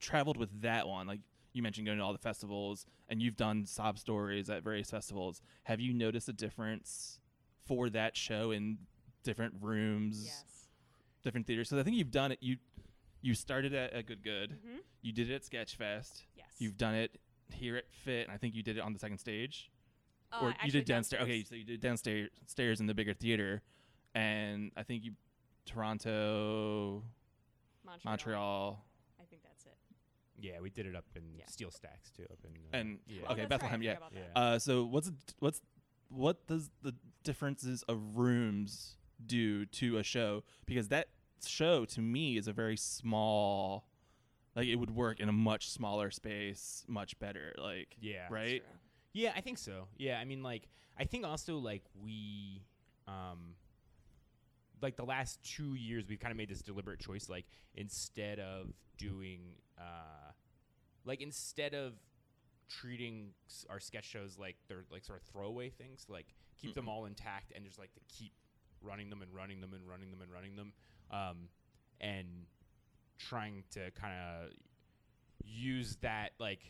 [0.00, 1.06] traveled with that one.
[1.06, 1.20] Like
[1.58, 5.42] you mentioned, going to all the festivals, and you've done Sob Stories at various festivals.
[5.64, 7.18] Have you noticed a difference
[7.66, 8.78] for that show in
[9.24, 10.68] different rooms, Yes.
[11.22, 11.68] different theaters?
[11.68, 12.38] So I think you've done it.
[12.40, 12.56] You
[13.20, 14.50] you started at a Good Good.
[14.52, 14.76] Mm-hmm.
[15.02, 16.22] You did it at Sketchfest.
[16.36, 16.46] Yes.
[16.58, 17.18] You've done it
[17.52, 19.72] here at PHIT, and I think you did it on the second stage.
[20.30, 21.24] Uh, or you did downstairs.
[21.24, 23.62] Okay, so you did downstairs stairs in the bigger theater,
[24.14, 25.12] and I think you
[25.66, 27.02] Toronto,
[27.84, 28.12] Montreal.
[28.12, 28.84] Montreal,
[29.20, 29.76] I think that's it.
[30.40, 31.44] Yeah, we did it up in Yeah.
[31.48, 32.24] Steel Stacks too.
[32.30, 33.22] Up in uh, and yeah.
[33.26, 33.82] Oh, okay, that's right, I Bethlehem.
[33.82, 33.94] Yeah.
[33.94, 34.28] forgot about yeah.
[34.34, 34.40] that.
[34.40, 35.60] Uh, so what's what's
[36.08, 40.44] what does the differences of rooms do to a show?
[40.66, 41.08] Because that
[41.44, 43.86] show to me is a very small.
[44.56, 47.54] Like it would work in a much smaller space, much better.
[47.58, 48.26] Like yeah.
[48.30, 48.62] right.
[48.64, 48.78] True.
[49.12, 49.88] Yeah, I think so.
[49.96, 52.62] Yeah, I mean, like, I think also like we,
[53.06, 53.54] um,
[54.80, 57.28] like the last two years, we've kind of made this deliberate choice.
[57.28, 59.40] Like, instead of doing,
[59.78, 60.32] uh,
[61.04, 61.94] like instead of
[62.68, 66.26] treating s- our sketch shows like they're like sort of throwaway things, like
[66.60, 68.32] keep them all intact and just like to keep
[68.82, 70.72] running them and running them and running them and running them,
[71.10, 71.48] um,
[72.00, 72.26] and
[73.18, 74.50] trying to kind of
[75.44, 76.60] use that like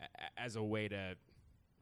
[0.00, 1.16] a- a- as a way to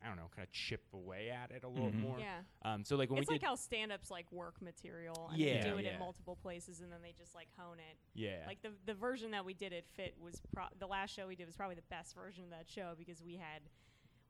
[0.05, 2.01] I don't know, kind of chip away at it a little Mhm.
[2.01, 2.19] more.
[2.19, 2.43] Yeah.
[2.63, 5.63] Um, so like when it's we like did, how stand-ups like work material and Yeah,
[5.63, 5.93] they do it yeah.
[5.93, 7.97] at multiple places and then they just like hone it.
[8.13, 11.27] yeah, Like the the version that we did at PHIT was pro- the last show
[11.27, 13.63] we did was probably the best version of that show because we had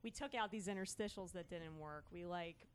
[0.02, 2.04] we took out these interstitials that didn't work.
[2.12, 2.68] We like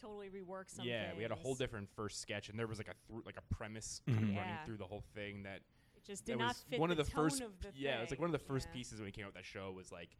[0.00, 2.88] totally reworked some yeah, we had a whole different first sketch, and there was like
[2.88, 4.22] a thr like a premise kind Mhm.
[4.24, 4.40] of Yeah.
[4.40, 5.62] running through the whole thing that
[6.04, 7.98] It just did not was fit one the of the tone first of the yeah,
[7.98, 8.74] it was like one of the first Yeah.
[8.76, 10.10] pieces when we came out with that show was like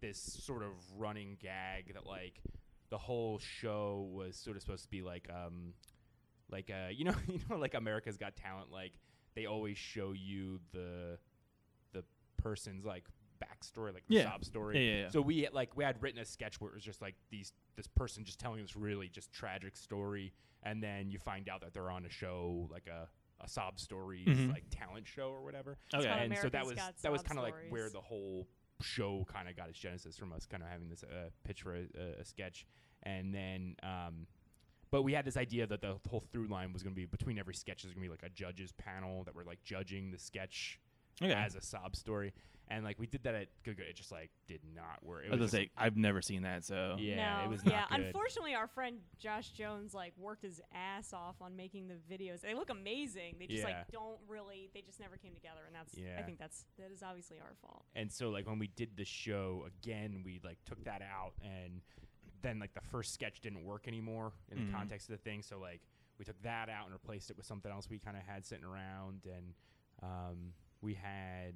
[0.00, 2.40] this sort of running gag that like
[2.90, 5.74] the whole show was sort of supposed to be like um
[6.50, 8.92] like uh you know you know like America's Got Talent like
[9.34, 11.18] they always show you the
[11.92, 12.04] the
[12.36, 13.04] person's like
[13.42, 14.30] backstory like the Yeah.
[14.30, 15.08] sob story Yeah, yeah, yeah.
[15.08, 17.88] so we like we had written a sketch where it was just like these this
[17.88, 21.90] person just telling this really just tragic story, and then you find out that they're
[21.90, 23.08] on a show like a
[23.42, 24.52] a sob stories Mhm.
[24.52, 25.76] like talent show or whatever.
[25.94, 26.06] Okay.
[26.06, 28.46] called and so that was that was kind of like where the whole
[28.80, 31.74] show kind of got its genesis from us kind of having this uh, pitch for
[31.76, 32.66] a, a, a sketch,
[33.02, 33.76] and then.
[33.82, 34.26] Um,
[34.90, 37.38] but we had this idea that the whole through line was going to be between
[37.38, 40.18] every sketch is going to be like a judges panel that were like judging the
[40.18, 40.78] sketch
[41.20, 41.32] Okay.
[41.32, 42.32] as a sob story,
[42.68, 43.86] and like we did that at Good Good.
[43.86, 45.24] It just like did not work.
[45.24, 47.62] It I was gonna just- say I've never seen that, so yeah, no, it was
[47.64, 47.84] yeah.
[47.90, 48.00] good.
[48.06, 52.40] Unfortunately, our friend Josh Jones like worked his ass off on making the videos.
[52.40, 53.36] They look amazing.
[53.38, 53.76] They just Yeah.
[53.78, 54.70] like don't really.
[54.74, 55.94] They just never came together, and that's.
[56.18, 57.84] I think that's that is obviously our fault.
[57.94, 61.82] And so like when we did the show again, we like took that out and
[62.40, 64.66] then like the first sketch didn't work anymore in Mhm.
[64.66, 65.42] the context of the thing.
[65.42, 65.80] So like
[66.18, 68.64] we took that out and replaced it with something else we kind of had sitting
[68.64, 69.54] around and
[70.02, 71.54] um, we had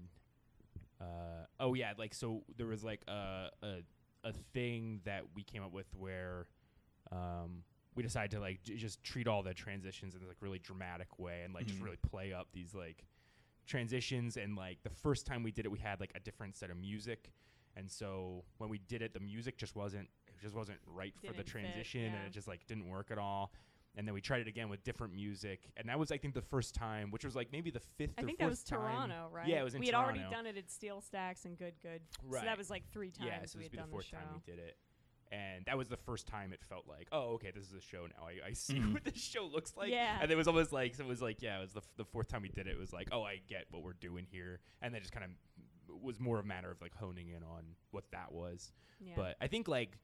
[1.00, 3.76] uh, oh yeah like so there was like a, a
[4.24, 6.46] a thing that we came up with where
[7.12, 7.62] um,
[7.94, 11.42] we decided to like j- just treat all the transitions in like really dramatic way
[11.44, 11.84] and like just Mhm.
[11.84, 13.04] really play up these like
[13.66, 14.36] transitions.
[14.36, 16.76] And like the first time we did it we had like a different set of
[16.76, 17.30] music.
[17.76, 21.26] And so when we did it the music just wasn't it just wasn't right for
[21.28, 23.52] the Didn't fit, transition and it just like didn't work at all
[23.96, 26.42] and then we tried it again with different music and that was i think the
[26.42, 28.78] first time which was like maybe the fifth I or think that was time.
[28.80, 29.46] Toronto, right?
[29.48, 30.20] yeah it was in we had Toronto.
[30.20, 32.02] already done it at Steel Stacks and Good Good.
[32.30, 34.16] So that was like three times yeah so we had be the fourth the show.
[34.18, 34.76] time we did it
[35.32, 38.06] and that was the first time it felt like oh okay this is a show
[38.06, 38.92] now i, I see Mhm.
[38.94, 40.18] what this show looks like Yeah.
[40.20, 42.04] and it was almost like so it was like yeah it was the, f- the
[42.04, 44.60] fourth time we did it it was like oh i get what we're doing here
[44.82, 45.30] and then just kind of
[46.02, 49.14] was more of a matter of like honing in on what that was Yeah.
[49.16, 49.98] but I think like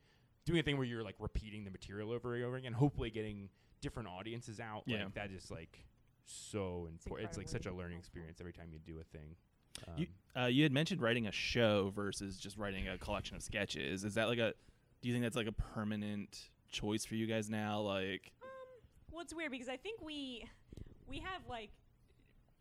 [0.46, 3.48] doing a thing where you're like repeating the material over and over again, hopefully getting
[3.83, 4.85] different audiences out.
[4.87, 5.05] Yeah.
[5.05, 5.85] Like that is like
[6.25, 7.29] so important.
[7.29, 9.37] It's, like such a learning experience every time you do a thing.
[9.87, 10.07] Um, You,
[10.40, 14.05] uh, you had mentioned writing a show versus just writing a collection of sketches.
[14.05, 14.55] Is that like a?
[15.03, 17.81] Do you think that's like a permanent choice for you guys now?
[17.81, 18.33] Like,
[19.11, 20.47] Well, it's weird because I think we
[21.09, 21.71] we have like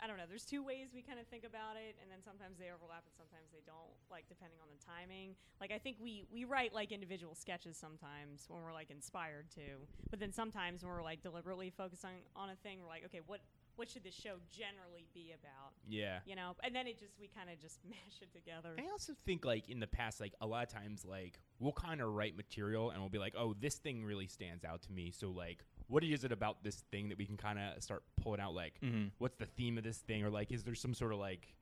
[0.01, 0.25] I don't know.
[0.27, 3.13] There's two ways we kind of think about it, and then sometimes they overlap and
[3.13, 3.93] sometimes they don't.
[4.09, 5.37] Like depending on the timing.
[5.61, 9.85] Like I think we we write like individual sketches sometimes when we're like inspired to,
[10.09, 13.41] but then sometimes when we're like deliberately focusing on a thing, we're like, okay, what
[13.75, 15.73] what should this show generally be about?
[15.87, 16.19] yeah.
[16.25, 18.75] You know, and then it just we kind of just mash it together.
[18.77, 22.01] I also think like in the past, like a lot of times, like we'll kind
[22.01, 25.11] of write material and we'll be like, oh, this thing really stands out to me.
[25.11, 28.39] So like, what is it about this thing that we can kind of start pulling
[28.39, 28.53] out?
[28.55, 29.11] Like, Mhm.
[29.17, 31.53] what's the theme of this thing, or like, is there some sort of like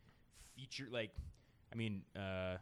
[0.55, 0.87] feature?
[0.91, 1.11] Like,
[1.73, 2.57] I mean, uh,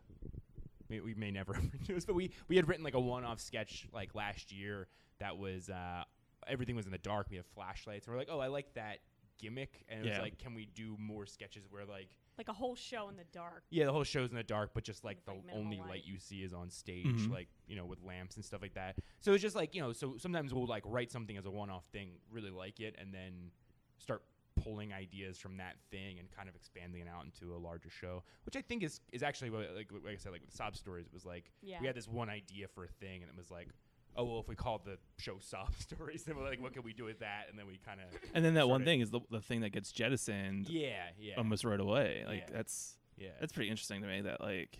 [0.89, 1.53] we, we may never
[1.85, 4.87] do this, but we we had written like a one-off sketch like last year
[5.19, 6.03] that was uh,
[6.47, 7.27] everything was in the dark.
[7.29, 8.99] We have flashlights, and we're like, oh, I like that
[9.37, 12.75] gimmick, and it was like, can we do more sketches where like like a whole
[12.75, 13.63] show in the dark.
[13.69, 15.77] yeah, the whole show's in the dark, but just like With, the like, minimal only
[15.77, 15.89] light.
[15.89, 17.31] light you see is on stage, Mhm.
[17.31, 18.97] like you know, with lamps and stuff like that.
[19.19, 21.85] So it's just like you know, so sometimes we'll like write something as a one-off
[21.87, 23.51] thing, really like it, and then
[23.97, 24.23] start
[24.55, 28.23] pulling ideas from that thing and kind of expanding it out into a larger show,
[28.45, 31.05] which I think is is actually what, like like I said, like with sob stories,
[31.05, 31.79] it was like Yeah.
[31.79, 33.69] we had this one idea for a thing, and it was like,
[34.17, 36.93] oh well, if we called the show sob stories, then we're like, what can we
[36.93, 37.45] do with that?
[37.49, 39.69] And then we kind of And then that one thing is the, the thing that
[39.69, 42.23] gets jettisoned yeah, yeah, almost right away.
[42.27, 42.55] Like Yeah.
[42.57, 44.79] that's yeah, that's pretty interesting to me that like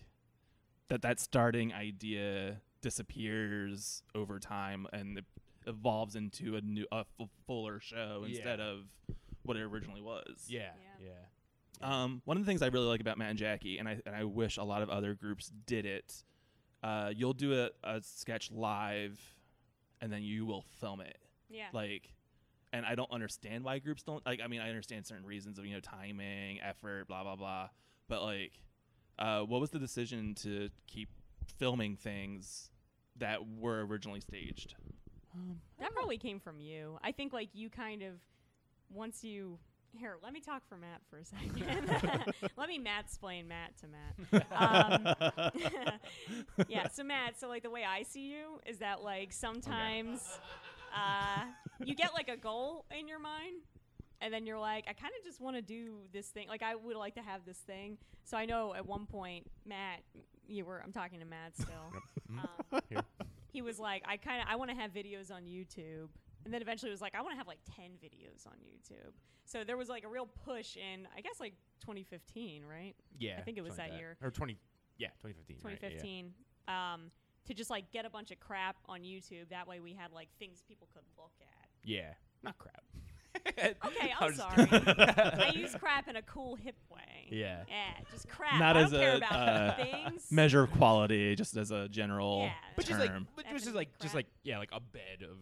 [0.89, 5.25] that that starting idea disappears over time and it
[5.65, 8.35] evolves into a new a f- fuller show Yeah.
[8.35, 8.85] instead of
[9.43, 10.45] what it originally was.
[10.47, 10.71] yeah,
[11.01, 11.07] Yeah.
[11.81, 14.01] yeah, Um, one of the things I really like about Matt and Jackie, and I
[14.05, 16.23] and I wish a lot of other groups did it.
[16.87, 19.19] Uh, you'll do a, a sketch live,
[19.99, 21.17] and then you will film it.
[21.49, 21.65] Yeah.
[21.73, 22.13] Like,
[22.71, 24.39] and I don't understand why groups don't like.
[24.41, 27.67] I mean, I understand certain reasons of you know timing, effort, blah blah blah.
[28.07, 28.53] But like,
[29.19, 31.09] uh, what was the decision to keep
[31.57, 32.69] filming things
[33.17, 34.75] that were originally staged?
[35.79, 36.99] That probably came from you.
[37.03, 38.13] I think like you kind of
[38.89, 39.59] once you
[39.97, 42.33] here, let me talk for Matt for a second.
[42.57, 44.43] let me Matt explain Matt to Matt.
[44.57, 45.07] Um,
[46.67, 50.39] yeah, so Matt, so like the way I see you is that like sometimes
[50.95, 51.43] uh,
[51.83, 53.61] you get like a goal in your mind
[54.21, 56.47] and then you're like, I kind of just want to do this thing.
[56.47, 57.97] Like I would like to have this thing.
[58.23, 60.01] So I know at one point, Matt,
[60.47, 60.81] you were.
[60.83, 61.93] I'm talking to Matt still.
[62.29, 63.01] Um,
[63.51, 66.09] he was like, I kind of I want to have videos on YouTube,
[66.47, 69.11] and then eventually it was like, I want to have like ten videos on YouTube.
[69.43, 72.95] So there was like a real push in, I guess like 2015, right?
[73.19, 73.35] yeah.
[73.37, 74.17] I think it was something like that year.
[74.23, 74.57] or twenty,
[74.97, 75.89] yeah, 2015, right, yeah.
[75.89, 76.33] 2015.
[76.69, 77.11] Um,
[77.47, 79.49] to just like get a bunch of crap on YouTube.
[79.49, 81.67] That way we had like things people could look at.
[81.83, 82.83] Yeah, not crap.
[83.57, 83.75] Okay,
[84.19, 84.67] I I'm sorry.
[84.71, 87.27] I use crap in a cool, hip way.
[87.29, 87.63] Yeah.
[87.67, 88.59] Yeah, just crap.
[88.59, 90.31] Not I as don't care a, about uh, things.
[90.31, 92.51] Measure of quality, just as a general Yeah.
[92.75, 95.37] But just like, but just Effing as like, just like, yeah, like a bed of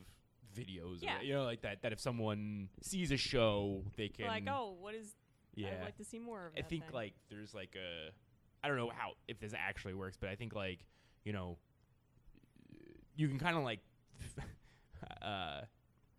[0.56, 1.02] videos.
[1.02, 1.20] Yeah.
[1.20, 1.82] Or, you know, like that.
[1.82, 5.14] That if someone sees a show, they can like, oh, what is?
[5.56, 5.70] yeah.
[5.80, 6.94] I'd like to see more of I that think thing.
[6.94, 8.12] like there's like a
[8.64, 10.80] I don't know how if this actually works, but I think like
[11.24, 11.58] you know
[13.16, 13.80] you can kind of like
[15.22, 15.62] uh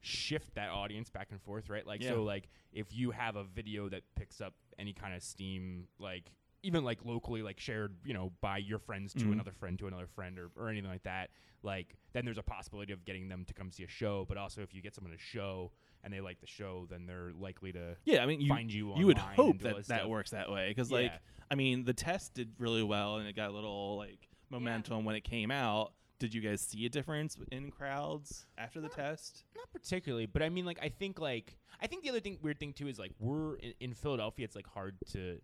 [0.01, 1.87] shift that audience back and forth, right?
[1.87, 2.11] Like Yeah.
[2.11, 6.31] so like if you have a video that picks up any kind of steam like
[6.67, 9.33] even like locally like shared, you know, by your friends to Mhm.
[9.33, 11.31] another friend to another friend or, or anything like that,
[11.63, 14.63] like then there's a possibility of getting them to come see a show, but also
[14.63, 15.71] if you get someone to show
[16.03, 18.95] and they like the show, then they're likely to yeah, I mean, you find you
[18.97, 20.09] you would hope and do all that that stuff.
[20.09, 21.13] works that way because like
[21.51, 25.15] i mean the test did really well and it got a little like momentum when
[25.15, 29.71] it came out did you guys see a difference in crowds after the test Not
[29.71, 32.73] particularly, but I mean, like, I think, like, I think the other thing, weird thing
[32.73, 34.45] too, is like we're in, in Philadelphia.
[34.47, 35.39] It's like hard to,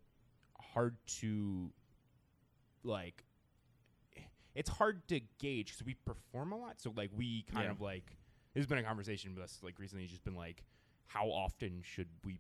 [0.73, 1.71] hard to,
[2.85, 3.25] like,
[4.55, 6.81] it's hard to gauge because we perform a lot.
[6.81, 7.71] So like, we kind Yeah.
[7.71, 8.17] of like,
[8.55, 10.05] there's been a conversation with us like recently.
[10.05, 10.63] It's just been like,
[11.07, 12.39] how often should we,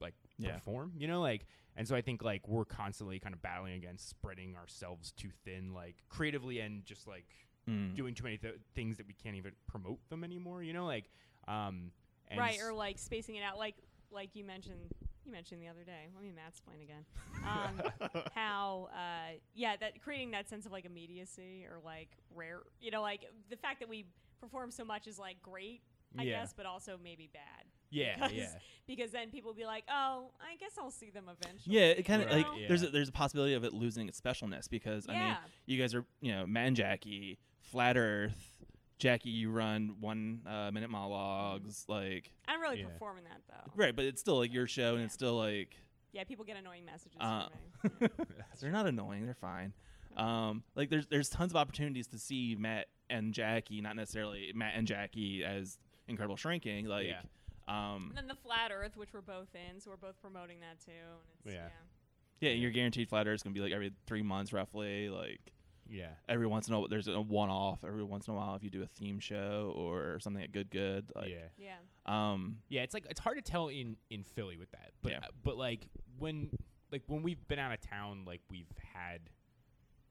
[0.00, 0.54] like, Yeah.
[0.54, 0.92] perform?
[0.96, 4.56] You know, like, and so I think like we're constantly kind of battling against spreading
[4.56, 7.26] ourselves too thin, like creatively and just like
[7.68, 7.94] Mm.
[7.96, 10.62] doing too many th- things that we can't even promote them anymore.
[10.62, 11.10] You know, like
[11.48, 11.92] um,
[12.28, 13.76] and right or like spacing it out like
[14.10, 14.92] like you mentioned
[15.26, 17.04] you mentioned the other day let me matt's explain again
[17.44, 22.90] um, how uh, yeah that creating that sense of like immediacy or like rare you
[22.90, 24.06] know like the fact that we
[24.40, 25.80] perform so much is like great
[26.18, 26.40] i Yeah.
[26.40, 27.42] guess but also maybe bad
[27.90, 28.48] yeah, because, yeah,
[28.86, 32.02] because then people will be like oh i guess i'll see them eventually yeah it
[32.04, 32.54] kind of you like know?
[32.58, 32.68] Yeah.
[32.68, 35.36] there's a, there's a possibility of it losing its specialness because i mean
[35.66, 38.52] you guys are you know matt and jackie flat earth
[38.98, 42.86] jackie you run one uh, minute monologues like i'm really Yeah.
[42.86, 45.04] performing that though right but it's still like your show and Yeah.
[45.04, 45.76] it's still like
[46.12, 47.48] yeah people get annoying messages Uh,
[47.82, 48.08] from me
[48.60, 49.26] they're not annoying.
[49.26, 49.74] They're fine.
[50.16, 54.72] Um, like there's there's tons of opportunities to see Matt and Jackie, not necessarily Matt
[54.76, 55.78] and Jackie as
[56.08, 56.86] incredible shrinking.
[56.86, 57.20] Like, Yeah.
[57.68, 60.80] um, and then the flat earth which we're both in so we're both promoting that
[60.82, 61.68] too and it's, Yeah.
[62.40, 62.48] yeah.
[62.48, 65.10] yeah, your guaranteed flat earth is gonna be like every three months roughly.
[65.10, 65.52] Like
[65.88, 68.54] yeah, every once in a while, there's a one off every once in a while
[68.54, 71.10] if you do a theme show or something at Good Good.
[71.14, 71.48] Like, yeah,
[72.06, 72.82] yeah Um, yeah.
[72.82, 75.18] It's like it's hard to tell in in Philly with that, but Yeah.
[75.18, 75.86] uh, but like
[76.18, 76.50] when
[76.92, 79.20] like when we've been out of town, like we've had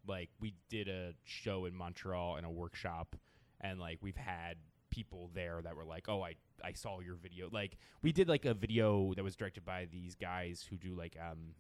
[0.08, 3.16] like we did a show in Montreal and a workshop,
[3.62, 4.58] and like we've had
[4.92, 8.46] people there that were like, "Oh, I I saw your video." Like we did like
[8.46, 11.56] a video that was directed by these guys who do like um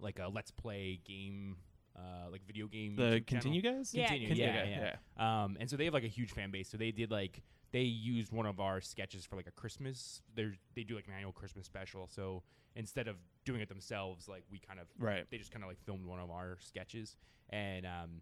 [0.00, 1.56] like a let's play game
[1.96, 3.42] uh like video game the YouTube channel.
[3.42, 3.94] continue guys.
[3.94, 5.44] Yeah, Continue, Continue, yeah, okay, yeah.
[5.44, 6.68] Um, and so they have like a huge fan base.
[6.68, 7.42] So they did like
[7.72, 10.20] they used one of our sketches for like a Christmas.
[10.34, 12.06] They they do like an annual Christmas special.
[12.08, 12.42] So
[12.74, 15.24] instead of doing it themselves, like we kind of Right.
[15.30, 17.16] they just kind of like filmed one of our sketches.
[17.50, 18.20] And um,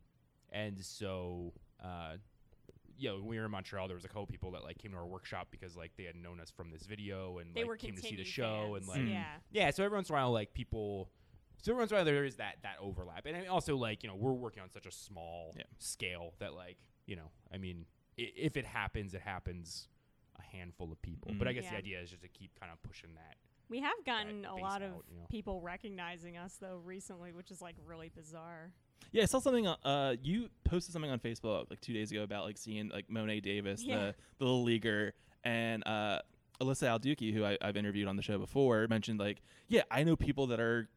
[0.52, 1.52] and so
[1.82, 2.16] uh,
[2.96, 4.98] yeah, when we were in Montreal, there was a couple people that like came to
[4.98, 7.76] our workshop because like they had known us from this video and they like were
[7.76, 8.88] came to see the continued show and fans.
[8.98, 9.10] like Mm.
[9.10, 11.10] yeah yeah, so every once in a while, like people,
[11.64, 13.76] so every once in a while there is that that overlap, and I mean, also
[13.76, 15.64] like you know we're working on such a small Yeah.
[15.78, 17.86] scale that like you know I mean
[18.18, 19.88] i- if it happens, it happens
[20.38, 21.32] a handful of people.
[21.38, 21.54] But I Mhm.
[21.54, 23.36] guess the idea is just to keep kind of pushing that.
[23.68, 25.26] We have gotten a base lot of you know.
[25.30, 28.72] people recognizing us though recently, which is like really bizarre.
[29.12, 29.66] Yeah, I saw something.
[29.66, 33.40] Uh, you posted something on Facebook like two days ago about like seeing like Mo'ne
[33.40, 33.96] Davis, Yeah.
[34.06, 36.20] the, the little leaguer, and uh,
[36.60, 40.14] Alyssa Alduki, who I, I've interviewed on the show before, mentioned like, yeah, I know
[40.16, 40.88] people that are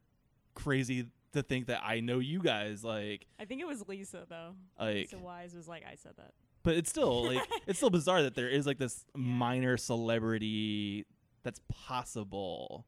[0.57, 2.83] crazy to think that I know you guys.
[2.83, 4.55] Like, I think it was Lisa though.
[4.79, 6.31] like, Lisa Wise was like, I said that.
[6.63, 11.05] but it's still like it's still bizarre that there is like this minor celebrity
[11.43, 12.85] that's possible.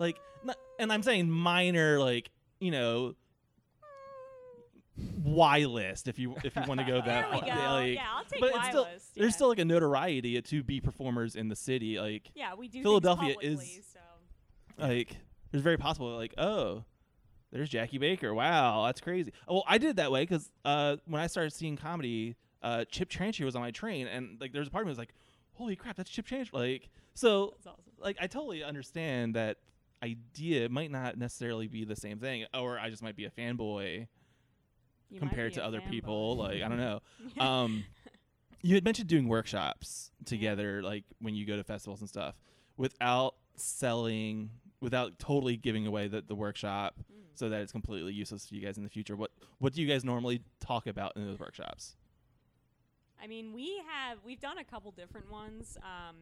[0.00, 2.30] Like, not, and I'm saying minor, like
[2.60, 3.14] you know.
[5.00, 5.24] Mm.
[5.24, 7.46] Y list, if you if you want to go that There we go.
[7.46, 9.14] Yeah, like- yeah, I'll take but it's still list.
[9.16, 11.98] there's still like a notoriety to be performers in the city.
[11.98, 13.98] Like yeah, we do Philadelphia publicly, is- so.
[14.86, 15.16] like
[15.50, 16.84] there's very possible like oh
[17.54, 18.34] there's Jackie Baker.
[18.34, 19.32] Wow, that's crazy.
[19.48, 23.08] Well, I did it that way because uh, when I started seeing comedy, uh, Chip
[23.08, 25.14] Chantry was on my train, and like there's a part of me was like,
[25.52, 26.50] holy crap, that's Chip Chantry.
[26.52, 27.80] Like so, awesome.
[28.00, 29.58] like I totally understand that
[30.02, 30.64] idea.
[30.64, 34.08] It might not necessarily be the same thing, or I just might be a fanboy
[35.10, 36.36] You compared to other people.
[36.36, 37.02] Like I don't know.
[37.38, 37.84] um,
[38.62, 42.34] you had mentioned doing workshops together, like when you go to festivals and stuff,
[42.76, 44.50] without selling,
[44.80, 47.23] without totally giving away the, the workshop, Mm.
[47.38, 49.16] So that it's completely useless to you guys in the future.
[49.16, 51.96] What what do you guys normally talk about in those workshops?
[53.22, 55.78] I mean, we have we've done a couple different ones.
[55.82, 56.16] Um,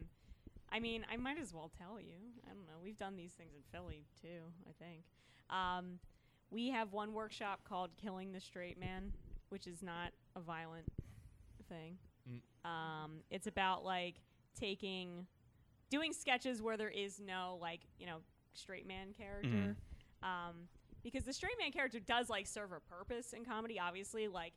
[0.71, 2.15] I mean, I might as well tell you.
[2.45, 2.81] I don't know.
[2.81, 4.51] We've done these things in Philly too.
[4.67, 5.03] I think.
[5.49, 5.99] Um,
[6.49, 9.11] we have one workshop called "Killing the Straight Man,"
[9.49, 10.85] which is not a violent
[11.69, 11.97] thing.
[12.29, 12.69] Mm.
[12.69, 14.15] Um, it's about like
[14.59, 15.27] taking,
[15.89, 18.17] doing sketches where there is no like you know
[18.53, 19.75] straight man character.
[20.23, 20.69] Um,
[21.03, 23.79] because the straight man character does like serve a purpose in comedy.
[23.79, 24.53] Obviously, like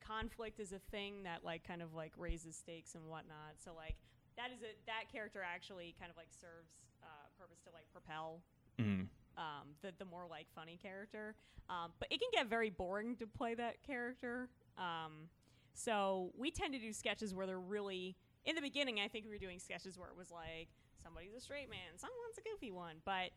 [0.00, 3.54] conflict is a thing that like kind of like raises stakes and whatnot.
[3.62, 3.96] So like
[4.36, 6.70] that is a that character actually kind of like serves
[7.02, 8.40] uh, purpose to like propel
[8.78, 9.08] Mm.
[9.38, 11.34] um, the the more like funny character.
[11.70, 14.50] Um, but it can get very boring to play that character.
[14.76, 15.30] Um,
[15.72, 19.00] so we tend to do sketches where they're really in the beginning.
[19.00, 20.68] I think we were doing sketches where it was like
[21.02, 23.30] somebody's a straight man, someone's a goofy one, but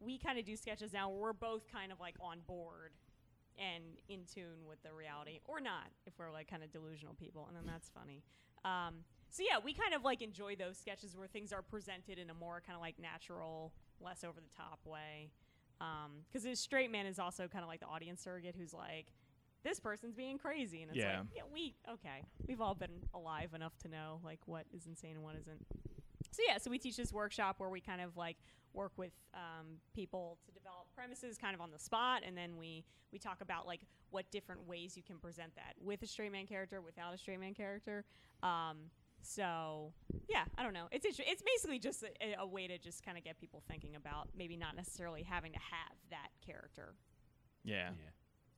[0.00, 2.92] we kind of do sketches now where we're both kind of like on board
[3.56, 7.46] and in tune with the reality, or not if we're like kind of delusional people,
[7.48, 8.22] and then that's funny.
[8.64, 12.30] Um, so yeah, we kind of like enjoy those sketches where things are presented in
[12.30, 15.30] a more kind of like natural, less over the top way.
[16.32, 19.06] Because a straight man is also kind of like the audience surrogate who's like,
[19.64, 21.18] this person's being crazy, and it's Yeah.
[21.20, 25.16] like, yeah, we okay, we've all been alive enough to know like what is insane
[25.16, 25.64] and what isn't.
[26.34, 28.36] So yeah, so we teach this workshop where we kind of like
[28.72, 32.84] work with um, people to develop premises kind of on the spot, and then we
[33.12, 36.46] we talk about like what different ways you can present that with a straight man
[36.46, 38.04] character, without a straight man character.
[38.42, 38.90] Um,
[39.22, 39.92] so
[40.28, 40.88] yeah, I don't know.
[40.90, 43.94] It's inter- it's basically just a, a way to just kind of get people thinking
[43.94, 46.94] about maybe not necessarily having to have that character.
[47.64, 47.90] Yeah.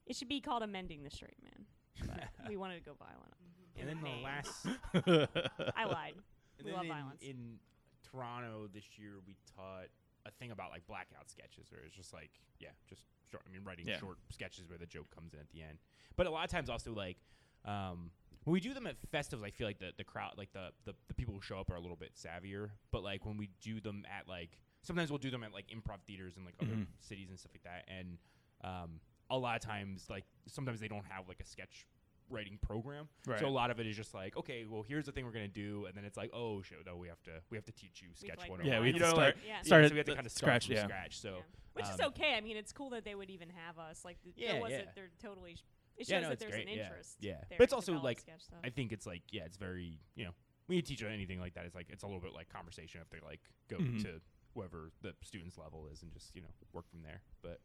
[0.06, 1.66] It should be called amending the straight man.
[2.06, 3.34] But we wanted to go violent.
[3.76, 5.30] in And then the the last
[5.76, 6.14] I lied.
[6.58, 7.22] And We then love in, violence.
[7.22, 7.58] in
[8.02, 9.88] Toronto this year, we taught
[10.24, 13.42] a thing about like blackout sketches, where it's just like, yeah, just short.
[13.46, 13.98] I mean, writing Yeah.
[13.98, 15.78] short sketches where the joke comes in at the end.
[16.16, 17.18] But a lot of times, also like,
[17.64, 18.10] um,
[18.44, 20.94] when we do them at festivals, I feel like the the crowd, like the, the
[21.08, 22.70] the people who show up are a little bit savvier.
[22.92, 26.00] But like when we do them at like, sometimes we'll do them at like improv
[26.06, 26.86] theaters in like other Mhm.
[27.00, 27.84] cities and stuff like that.
[27.88, 28.18] And
[28.62, 29.00] um,
[29.30, 31.86] a lot of times, like sometimes they don't have like a sketch
[32.28, 33.08] writing program.
[33.26, 33.38] Right.
[33.38, 35.48] So a lot of it is just like, okay, well, here's the thing we're gonna
[35.48, 38.02] do, and then it's like, oh shit, no, we have to we have to teach
[38.02, 38.64] you sketch like, one.
[38.64, 39.62] Yeah, we you have know, to start- like, Yeah.
[39.62, 40.84] start yeah, so we have to kind of start scratch, from yeah.
[40.84, 41.20] scratch.
[41.20, 41.42] So Yeah.
[41.74, 42.34] Which is um, okay.
[42.36, 44.02] I mean, it's cool that they would even have us.
[44.02, 44.82] Like, th- Yeah, there was yeah.
[44.94, 45.56] They're totally.
[45.56, 45.64] Sh-
[45.98, 47.16] it shows Yeah, no, that there's great, an interest.
[47.20, 47.32] yeah.
[47.50, 48.24] there But it's also, like.
[48.64, 50.30] I think it's like, yeah, it's very, you know,
[50.66, 53.10] when you teach anything like that, it's like it's a little bit like conversation if
[53.10, 54.02] they like go Mhm.
[54.04, 54.20] to
[54.54, 57.20] whoever the student's level is and just you know work from there.
[57.42, 57.60] But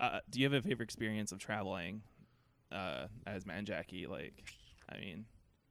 [0.00, 2.02] Uh, do you have a favorite experience of traveling
[2.72, 4.06] uh, as Matt and Jackie?
[4.06, 4.32] Like,
[4.88, 5.24] I mean,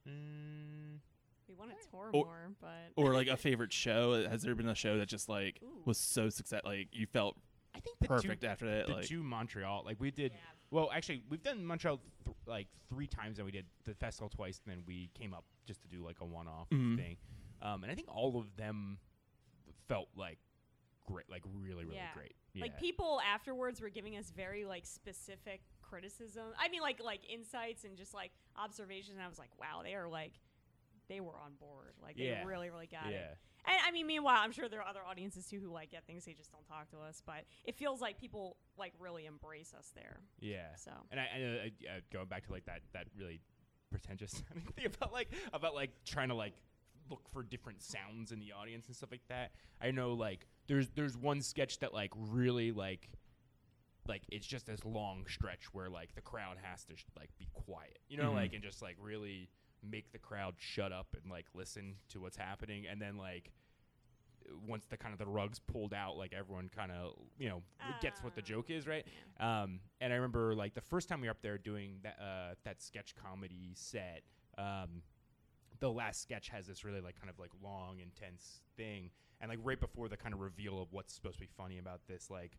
[0.08, 1.00] mm,
[1.48, 4.28] we want to tour Or- more, but or like a favorite show?
[4.28, 5.82] Has there been a show that just like Ooh.
[5.86, 6.62] was so success?
[6.64, 7.38] Like you felt
[7.76, 8.88] I think perfect two, after that?
[8.88, 10.32] the like, two Montreal, like we did.
[10.34, 10.38] yeah.
[10.72, 14.62] Well, actually, we've done Montreal th- like three times, and we did the festival twice,
[14.66, 16.96] and then we came up just to do like a one-off Mhm.
[16.98, 17.18] thing.
[17.62, 19.00] Um, and I think all of them
[19.88, 20.38] felt like
[21.08, 22.14] great, like really, really Yeah.
[22.14, 22.36] great.
[22.54, 22.62] Yeah.
[22.64, 26.46] Like people afterwards were giving us very like specific criticism.
[26.60, 29.16] I mean, like like insights and just like observations.
[29.16, 30.34] And I was like, wow, they are like
[31.08, 31.94] they were on board.
[32.02, 32.40] Like Yeah.
[32.42, 33.18] they really really got yeah.
[33.18, 33.38] it.
[33.66, 36.26] And I mean, meanwhile, I'm sure there are other audiences too who like get things
[36.26, 37.22] they just don't talk to us.
[37.26, 40.20] But it feels like people like really embrace us there.
[40.40, 40.76] Yeah.
[40.76, 41.44] So And I, I, I,
[41.94, 43.42] I uh, going back to like that that really
[43.92, 46.54] pretentious sounding thing about like about like trying to like
[47.10, 49.52] look for different sounds in the audience and stuff like that.
[49.82, 53.10] I know like there's there's one sketch that like really like
[54.10, 57.48] like it's just this long stretch where like the crowd has to sh- like be
[57.54, 58.36] quiet, you know, Mhm.
[58.36, 59.50] like and just like really
[59.82, 63.52] make the crowd shut up and like listen to what's happening, and then like
[64.68, 67.62] once the kind of the rugs pulled out, like everyone kind of you know
[68.02, 68.46] gets what the Ah.
[68.46, 69.06] joke is, right?
[69.40, 69.62] Yeah.
[69.64, 72.56] Um, and I remember like the first time we were up there doing that uh,
[72.64, 74.24] that sketch comedy set.
[74.58, 75.04] Um,
[75.80, 79.60] the last sketch has this really like kind of like long, intense thing, and like
[79.62, 82.58] right before the kind of reveal of what's supposed to be funny about this, like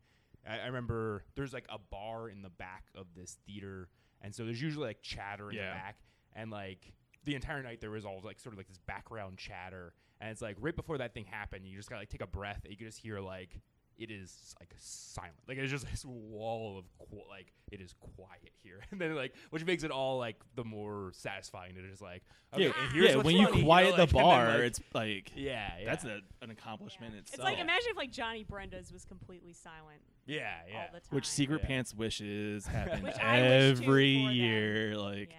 [0.49, 3.89] I, I remember there's like a bar in the back of this theater,
[4.21, 5.69] and so there's usually like chatter in Yeah.
[5.69, 5.97] the back,
[6.35, 6.93] and like
[7.25, 10.43] the entire night there was all like sort of like this background chatter, and it's
[10.43, 12.77] like right before that thing happened, you just gotta like take a breath, and you
[12.77, 13.59] can just hear like
[14.01, 18.51] it is like silent, like it's just this wall of qu- like it is quiet
[18.63, 21.75] here, and then like which makes it all like the more satisfying.
[21.77, 22.23] It is like
[22.55, 23.17] okay, yeah, here's yeah.
[23.17, 25.85] When funny, you know, quiet like, the and then, bar, like- it's like yeah, yeah,
[25.85, 27.21] that's a, an accomplishment Yeah.
[27.21, 27.35] itself.
[27.41, 30.77] It's like imagine if like Johnny Brenda's was completely silent yeah, yeah.
[30.79, 31.09] all the time.
[31.11, 31.69] which secret Yeah.
[31.69, 34.35] pants wishes happen Which I wish too every for them.
[34.35, 34.97] year.
[34.97, 35.37] Like yeah,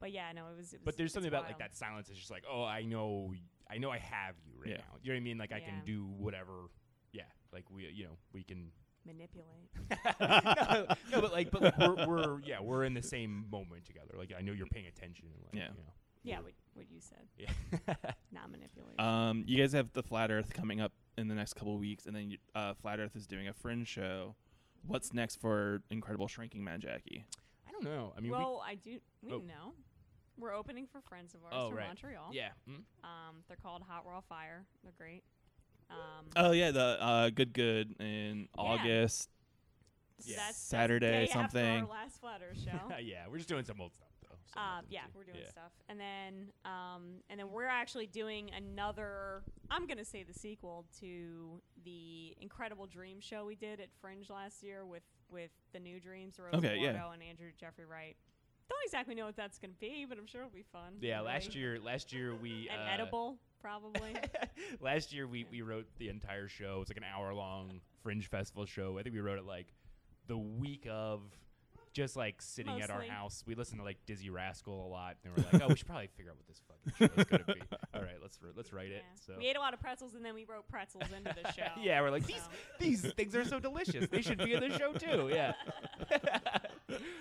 [0.00, 0.72] but yeah, no, it was.
[0.74, 2.08] It was But there's it's something about like that silence.
[2.10, 3.32] It's just like, oh, I know,
[3.70, 4.76] I know, I have you right Yeah.
[4.76, 4.98] now.
[5.02, 5.38] You know what I mean?
[5.38, 6.52] Like I can do whatever.
[7.50, 8.70] Yeah, like we, you know, we can.
[9.06, 9.68] manipulate.
[10.20, 14.14] no, no, but like, but like we're, we're, yeah, we're in the same moment together.
[14.16, 15.26] Like I know you're paying attention.
[15.34, 15.68] And like, Yeah.
[15.76, 15.92] You know,
[16.24, 17.94] Yeah, what, what you said, yeah.
[18.32, 18.98] not manipulate.
[19.00, 22.06] Um, you guys have the Flat Earth coming up in the next couple of weeks,
[22.06, 24.34] and then you, uh, Flat Earth is doing a fringe show.
[24.86, 27.24] What's next for Incredible Shrinking Matt, Jackie?
[27.66, 28.12] I don't know.
[28.16, 28.98] I mean, well, I do.
[29.22, 29.38] We Oh.
[29.38, 29.74] know.
[30.38, 31.86] We're opening for friends of ours Oh, from right.
[31.88, 32.28] Montreal.
[32.30, 32.50] we, yeah.
[32.68, 32.74] Mm?
[33.02, 34.66] Um, they're called Hot Raw Fire.
[34.84, 35.24] They're great.
[35.90, 38.62] Um, Oh yeah, the uh, Good Good in Yeah.
[38.62, 39.30] August.
[40.24, 40.36] Yeah.
[40.36, 41.64] that's, that's Saturday day something.
[41.64, 42.94] After our last Flat Earth show.
[43.00, 44.36] yeah, we're just doing some old stuff though.
[44.52, 45.48] so Uh, yeah, too- we're doing yeah.
[45.50, 49.42] stuff, and then um, and then we're actually doing another.
[49.70, 54.62] I'm gonna say the sequel to the Incredible Dream show we did at Fringe last
[54.62, 56.90] year with with the New Dreams, Rose Okay, yeah.
[56.90, 58.16] Eduardo and Andrew Jeffrey Wright.
[58.68, 60.94] Don't exactly know what that's gonna be, but I'm sure it'll be fun.
[61.00, 61.26] Yeah, really.
[61.26, 64.14] last year, last year we and uh, edible probably.
[64.80, 66.78] Last year we, we wrote the entire show.
[66.80, 68.98] It's like an hour long Fringe Festival show.
[68.98, 69.66] I think we wrote it like
[70.28, 71.22] the week of
[71.98, 73.42] just like sitting at our house.
[73.46, 76.08] We listened to like Dizzee Rascal a lot, and we're like, oh, we should probably
[76.16, 77.60] figure out what this fucking show is gonna be.
[77.94, 79.02] All right, let's r- let's write it.
[79.26, 81.66] So We ate a lot of pretzels, and then we wrote pretzels into the show.
[81.82, 82.50] yeah, we're like these so.
[82.78, 84.08] these things are so delicious.
[84.08, 85.28] They should be in the show too.
[85.34, 85.52] Yeah,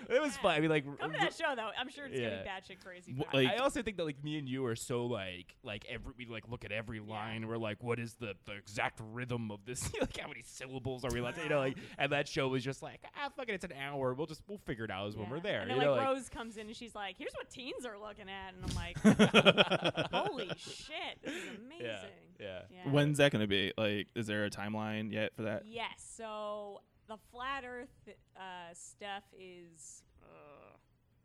[0.10, 0.56] it was fun.
[0.56, 1.70] I mean, like Come to that show though.
[1.78, 2.30] I'm sure it's Yeah.
[2.30, 3.14] gonna be batshit crazy.
[3.14, 3.44] Wh- fun.
[3.44, 6.26] like- I also think that like me and you are so like like every we
[6.26, 7.48] like look at every line.
[7.48, 9.90] We're like, what is the the exact rhythm of this?
[10.00, 11.44] like how many syllables are we allowed to?
[11.44, 14.14] You know, like and that show was just like ah fuck it, it's an hour.
[14.14, 15.32] We'll just we'll figure it out as when Yeah.
[15.32, 15.62] we're there.
[15.62, 17.86] And then you like know, like, Rose comes in and she's like, "Here's what teens
[17.86, 18.98] are looking at," and I'm like,
[20.12, 22.02] "Holy shit, this is amazing." yeah,
[22.40, 22.60] yeah.
[22.70, 22.92] Yeah.
[22.92, 23.74] When's that going to be?
[23.78, 25.64] Like, is there a timeline yet for that?
[25.66, 25.88] Yes.
[26.16, 28.42] So the flat Earth uh,
[28.74, 30.76] stuff is uh,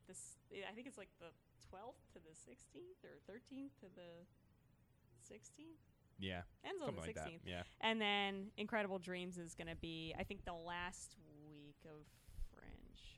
[0.07, 0.37] this.
[0.69, 1.27] I think it's like the
[1.71, 5.79] 12th to the 16th or 13th to the 16th.
[6.19, 7.15] Yeah, Ends on the like 16th.
[7.15, 7.31] that.
[7.45, 12.05] Yeah, And then Incredible Dreams is going to be, I think, the last week of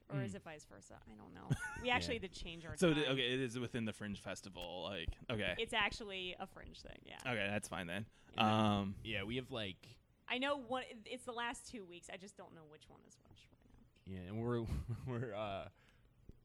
[0.08, 0.36] Fringe, or is Mm.
[0.36, 0.94] it vice versa?
[1.10, 1.48] I don't know.
[1.82, 2.76] We actually did change our.
[2.76, 2.96] So time.
[2.96, 4.82] th- okay, it is within the Fringe Festival.
[4.84, 6.98] Like, okay, It's actually a Fringe thing.
[7.06, 7.16] Yeah.
[7.32, 8.06] okay, that's fine then.
[8.36, 8.78] Yeah.
[8.78, 9.22] Um, yeah.
[9.24, 9.76] We have like
[10.28, 10.82] I know one.
[11.06, 12.08] It's the last two weeks.
[12.12, 14.22] I just don't know which one is which right now.
[14.22, 14.64] yeah, and we're
[15.06, 15.68] we're uh.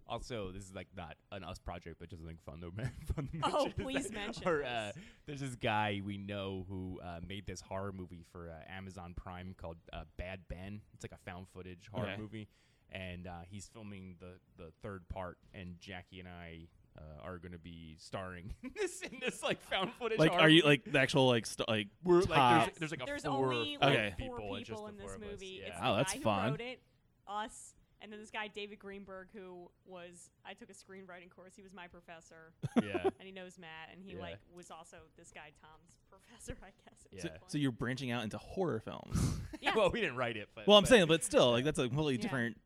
[0.07, 3.28] Also, this is like not an us project, but just something fun to, men- fun
[3.28, 3.41] to mention.
[3.55, 4.68] Oh, is please that mention our, this.
[4.68, 4.91] uh,
[5.28, 9.53] there's this guy we know who uh, made this horror movie for uh, Amazon Prime
[9.55, 10.82] called uh, Bad Ben.
[10.95, 12.18] It's like a found footage horror Okay.
[12.20, 12.47] movie,
[12.92, 14.34] and uh, he's filming the
[14.64, 15.38] the third part.
[15.54, 16.68] And Jackie and I
[16.98, 20.20] uh, are going to be starring in this in this like found footage.
[20.20, 22.30] like, horror are you like the actual like st- like We're top?
[22.30, 24.04] like there's, there's like a There's four only five Okay.
[24.06, 25.62] like four people, people, in this four of movie.
[25.66, 25.90] It's Yeah.
[25.92, 26.46] Oh, that's fun.
[26.46, 26.82] Who wrote it,
[27.28, 31.54] us, and then this guy David Greenberg, who was I took a screenwriting course.
[31.56, 33.04] He was my professor, yeah.
[33.04, 34.22] and he knows Matt, and he Yeah.
[34.22, 37.08] like was also this guy Tom's professor, I guess.
[37.12, 37.22] Yeah.
[37.22, 39.20] So, so you're branching out into horror films.
[39.62, 39.74] Yeah.
[39.76, 41.88] well, we didn't write it, but well, I'm but- saying, but still, like that's a
[41.88, 42.22] completely Yeah.
[42.22, 42.58] different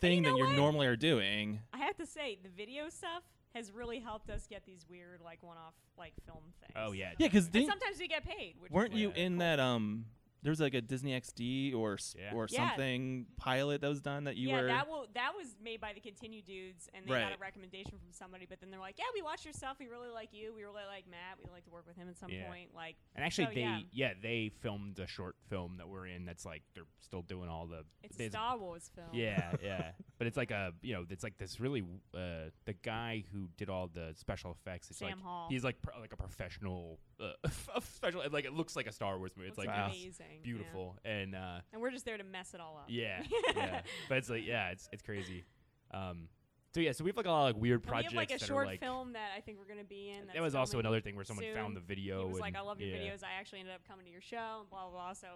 [0.00, 0.56] thing know than you what?
[0.56, 1.60] normally are doing.
[1.72, 3.22] I have to say, the video stuff
[3.54, 6.72] has really helped us get these weird, like, one-off, like, film things.
[6.76, 8.54] Oh yeah, Yeah, because sometimes we get paid.
[8.58, 9.38] Which weren't like, you in cool.
[9.40, 10.06] that um?
[10.42, 12.32] There was like a Disney XD or Yeah.
[12.34, 12.68] or Yeah.
[12.70, 14.66] something pilot that was done that you yeah, were.
[14.68, 18.10] that will that was made by the Continue dudes, and they got a recommendation from
[18.12, 18.46] somebody.
[18.46, 19.76] But then they're like, "Yeah, we watched your stuff.
[19.78, 20.54] We really like you.
[20.54, 21.38] We really like Matt.
[21.38, 22.46] We'd like to work with him at some Yeah.
[22.48, 23.80] point." Like, And actually, So, they yeah.
[23.92, 24.14] yeah.
[24.20, 26.24] they filmed a short film that we're in.
[26.24, 27.84] That's like they're still doing all the.
[28.02, 29.08] it's a Star Wars film.
[29.12, 29.92] Yeah, yeah.
[30.18, 31.82] but it's like a you know it's like this really
[32.14, 34.88] uh, the guy who did all the special effects.
[34.90, 35.48] It's Sam like Hall.
[35.50, 36.98] he's like pro- like a professional
[37.44, 39.48] uh, special like it looks like a Star Wars movie.
[39.48, 40.26] It's Looks like amazing.
[40.36, 40.42] yeah.
[40.42, 42.86] beautiful and uh, And we're just there to mess it all up.
[42.88, 43.22] yeah
[43.56, 43.82] yeah.
[44.08, 45.44] But it's like yeah it's it's crazy.
[45.92, 46.28] Um,
[46.72, 48.16] so yeah, so we have like a lot of like weird And we projects have
[48.16, 48.80] like a short like.
[48.80, 50.28] film that I think we're gonna be in.
[50.32, 51.54] that was also another thing where someone soon.
[51.54, 52.20] found the video.
[52.20, 52.96] He was and like, "I love your yeah.
[53.10, 53.24] videos.
[53.24, 55.12] I actually ended up coming to your show." And blah blah blah.
[55.14, 55.26] So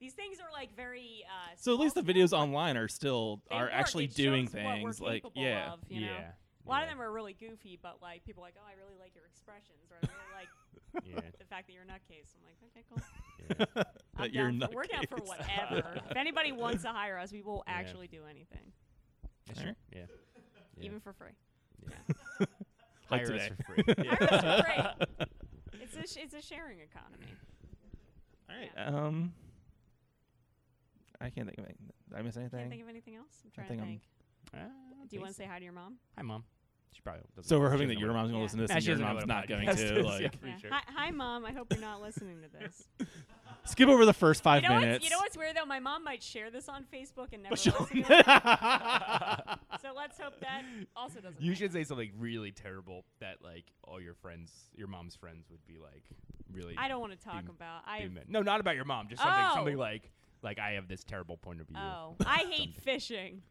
[0.00, 1.24] these things are like very.
[1.26, 3.70] Uh, So at least the videos online are still they are work.
[3.72, 5.00] actually It doing shows what we're things.
[5.00, 5.72] Like yeah.
[5.72, 6.06] of, you know?
[6.08, 6.30] yeah.
[6.64, 8.98] A lot of them are really goofy, but like people are like, "Oh, I really
[9.00, 10.48] like your expressions," or "I really like
[11.04, 11.20] Yeah.
[11.38, 13.02] the fact that you're a nutcase." I'm like, "Okay, cool."
[13.48, 13.82] yeah.
[14.16, 16.00] I'm That you're down for, we're down for whatever.
[16.10, 17.74] if anybody wants to hire us, we will Yeah.
[17.74, 18.72] actually do anything,
[19.46, 19.76] That's Alright.
[19.92, 20.00] true.
[20.00, 20.06] Yeah.
[20.78, 20.84] Yeah.
[20.84, 21.32] even for free.
[21.88, 22.46] yeah.
[23.10, 23.84] Like Hire us for free.
[24.04, 24.14] Yeah.
[24.14, 25.26] Hire us for free.
[25.82, 27.26] It's a sh- it's a sharing economy.
[28.48, 28.70] All right.
[28.74, 28.86] Yeah.
[29.06, 29.34] Um,
[31.20, 31.90] I can't think of anything.
[32.08, 32.58] Did I miss anything?
[32.60, 33.42] Can't think of anything else.
[33.44, 34.02] I'm trying think to I'm- think.
[34.54, 35.96] Ah, Do you want to say hi to your mom?
[36.16, 36.44] Hi, mom.
[36.92, 37.48] She probably doesn't.
[37.48, 39.06] so we're hoping that your mom's gonna listen to this, Nah, and she your doesn't
[39.08, 39.98] know mom's what a not going podcast to.
[40.00, 40.28] is, Like, yeah.
[40.44, 40.56] Yeah.
[40.58, 40.70] sure.
[40.70, 41.44] Hi, hi, mom.
[41.46, 42.88] I hope you're not listening to this.
[43.64, 44.96] skip over the first five you know minutes.
[44.96, 45.64] What's, you know what's weird though?
[45.64, 48.26] My mom might share this on Facebook and never But she'll- listen to it.
[49.82, 50.62] so let's hope that
[50.96, 51.40] also doesn't.
[51.40, 51.54] You happen.
[51.64, 55.78] should say something really terrible that like all your friends, your mom's friends, would be
[55.78, 56.04] like
[56.52, 56.74] really.
[56.76, 57.82] I don't want to talk being- about.
[57.86, 58.24] I mad.
[58.28, 59.08] No, not about your mom.
[59.08, 59.54] Just something, Oh.
[59.54, 60.10] something like
[60.42, 61.76] like I have this terrible point of view.
[61.78, 63.42] oh, I hate fishing.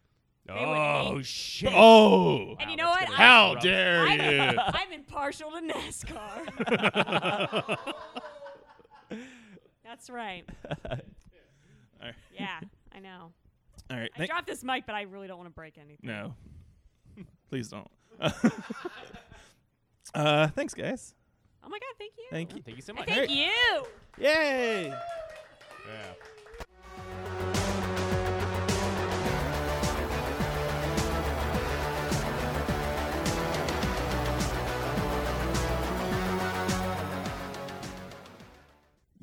[0.45, 1.71] They Oh hate- shit!
[1.73, 3.05] oh, And you know what?
[3.05, 3.63] how rough.
[3.63, 4.39] dare I'm, you?
[4.59, 7.77] I'm impartial to NASCAR.
[9.83, 10.43] That's right.
[10.89, 10.97] All
[12.01, 12.13] right.
[12.33, 12.59] Yeah,
[12.93, 13.31] I know.
[13.91, 14.09] All right.
[14.15, 15.97] I Thank- dropped this mic, but I really don't want to break anything.
[16.03, 16.33] no,
[17.49, 17.87] please don't.
[20.15, 21.13] uh, thanks, guys.
[21.63, 22.25] Oh my god, thank you.
[22.31, 22.61] Thank you.
[22.63, 23.07] Thank you so much.
[23.07, 23.51] thank you.
[24.17, 24.87] Yay!
[25.87, 26.13] Yeah.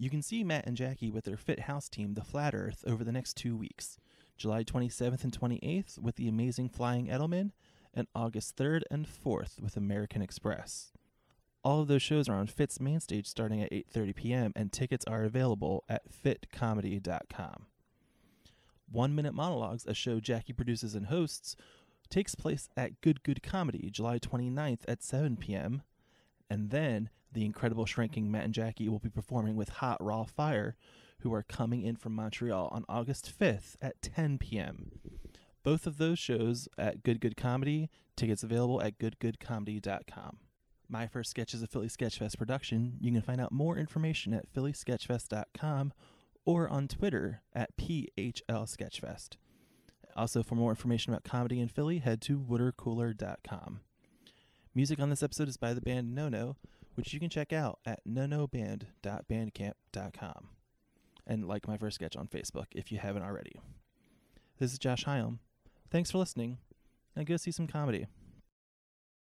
[0.09, 3.05] You can see Matt and Jackie with their PHIT House team, The Flat Earth, over
[3.05, 3.99] the next two weeks
[4.39, 7.51] July 27th and 28th with The Amazing Flying Edelman,
[7.93, 10.93] and August 3rd and 4th with American Express.
[11.63, 14.53] All of those shows are on PHIT's main stage starting at 8:30 p.m.
[14.57, 17.67] and tickets are available at phitcomedy.com.
[18.91, 21.55] One Minute Monologues, a show Jackie produces and hosts,
[22.09, 25.83] takes place at Good Good Comedy July 29th at 7 p.m.
[26.49, 30.75] And then the incredible shrinking Matt and Jackie will be performing with Hot Raw Fire,
[31.21, 34.91] who are coming in from Montreal on August 5th at 10 p.m.
[35.63, 40.39] Both of those shows at Good Good Comedy, tickets available at goodgoodcomedy.com.
[40.89, 42.97] My First Sketch is a Philly Sketchfest production.
[43.01, 45.93] You can find out more information at phillysketchfest.com
[46.45, 49.37] or on Twitter at PHL Sketchfest.
[50.17, 53.81] Also, for more information about comedy in Philly, head to watercooler.com.
[54.75, 56.57] Music on this episode is by the band Nono,
[56.99, 60.49] which you can check out at nonoband.bandcamp.com.
[61.29, 63.61] And like my first sketch on Facebook if you haven't already.
[64.59, 65.39] This is Josh Hyam.
[65.93, 66.59] Thanks for listening,
[67.15, 68.09] and go see some comedy.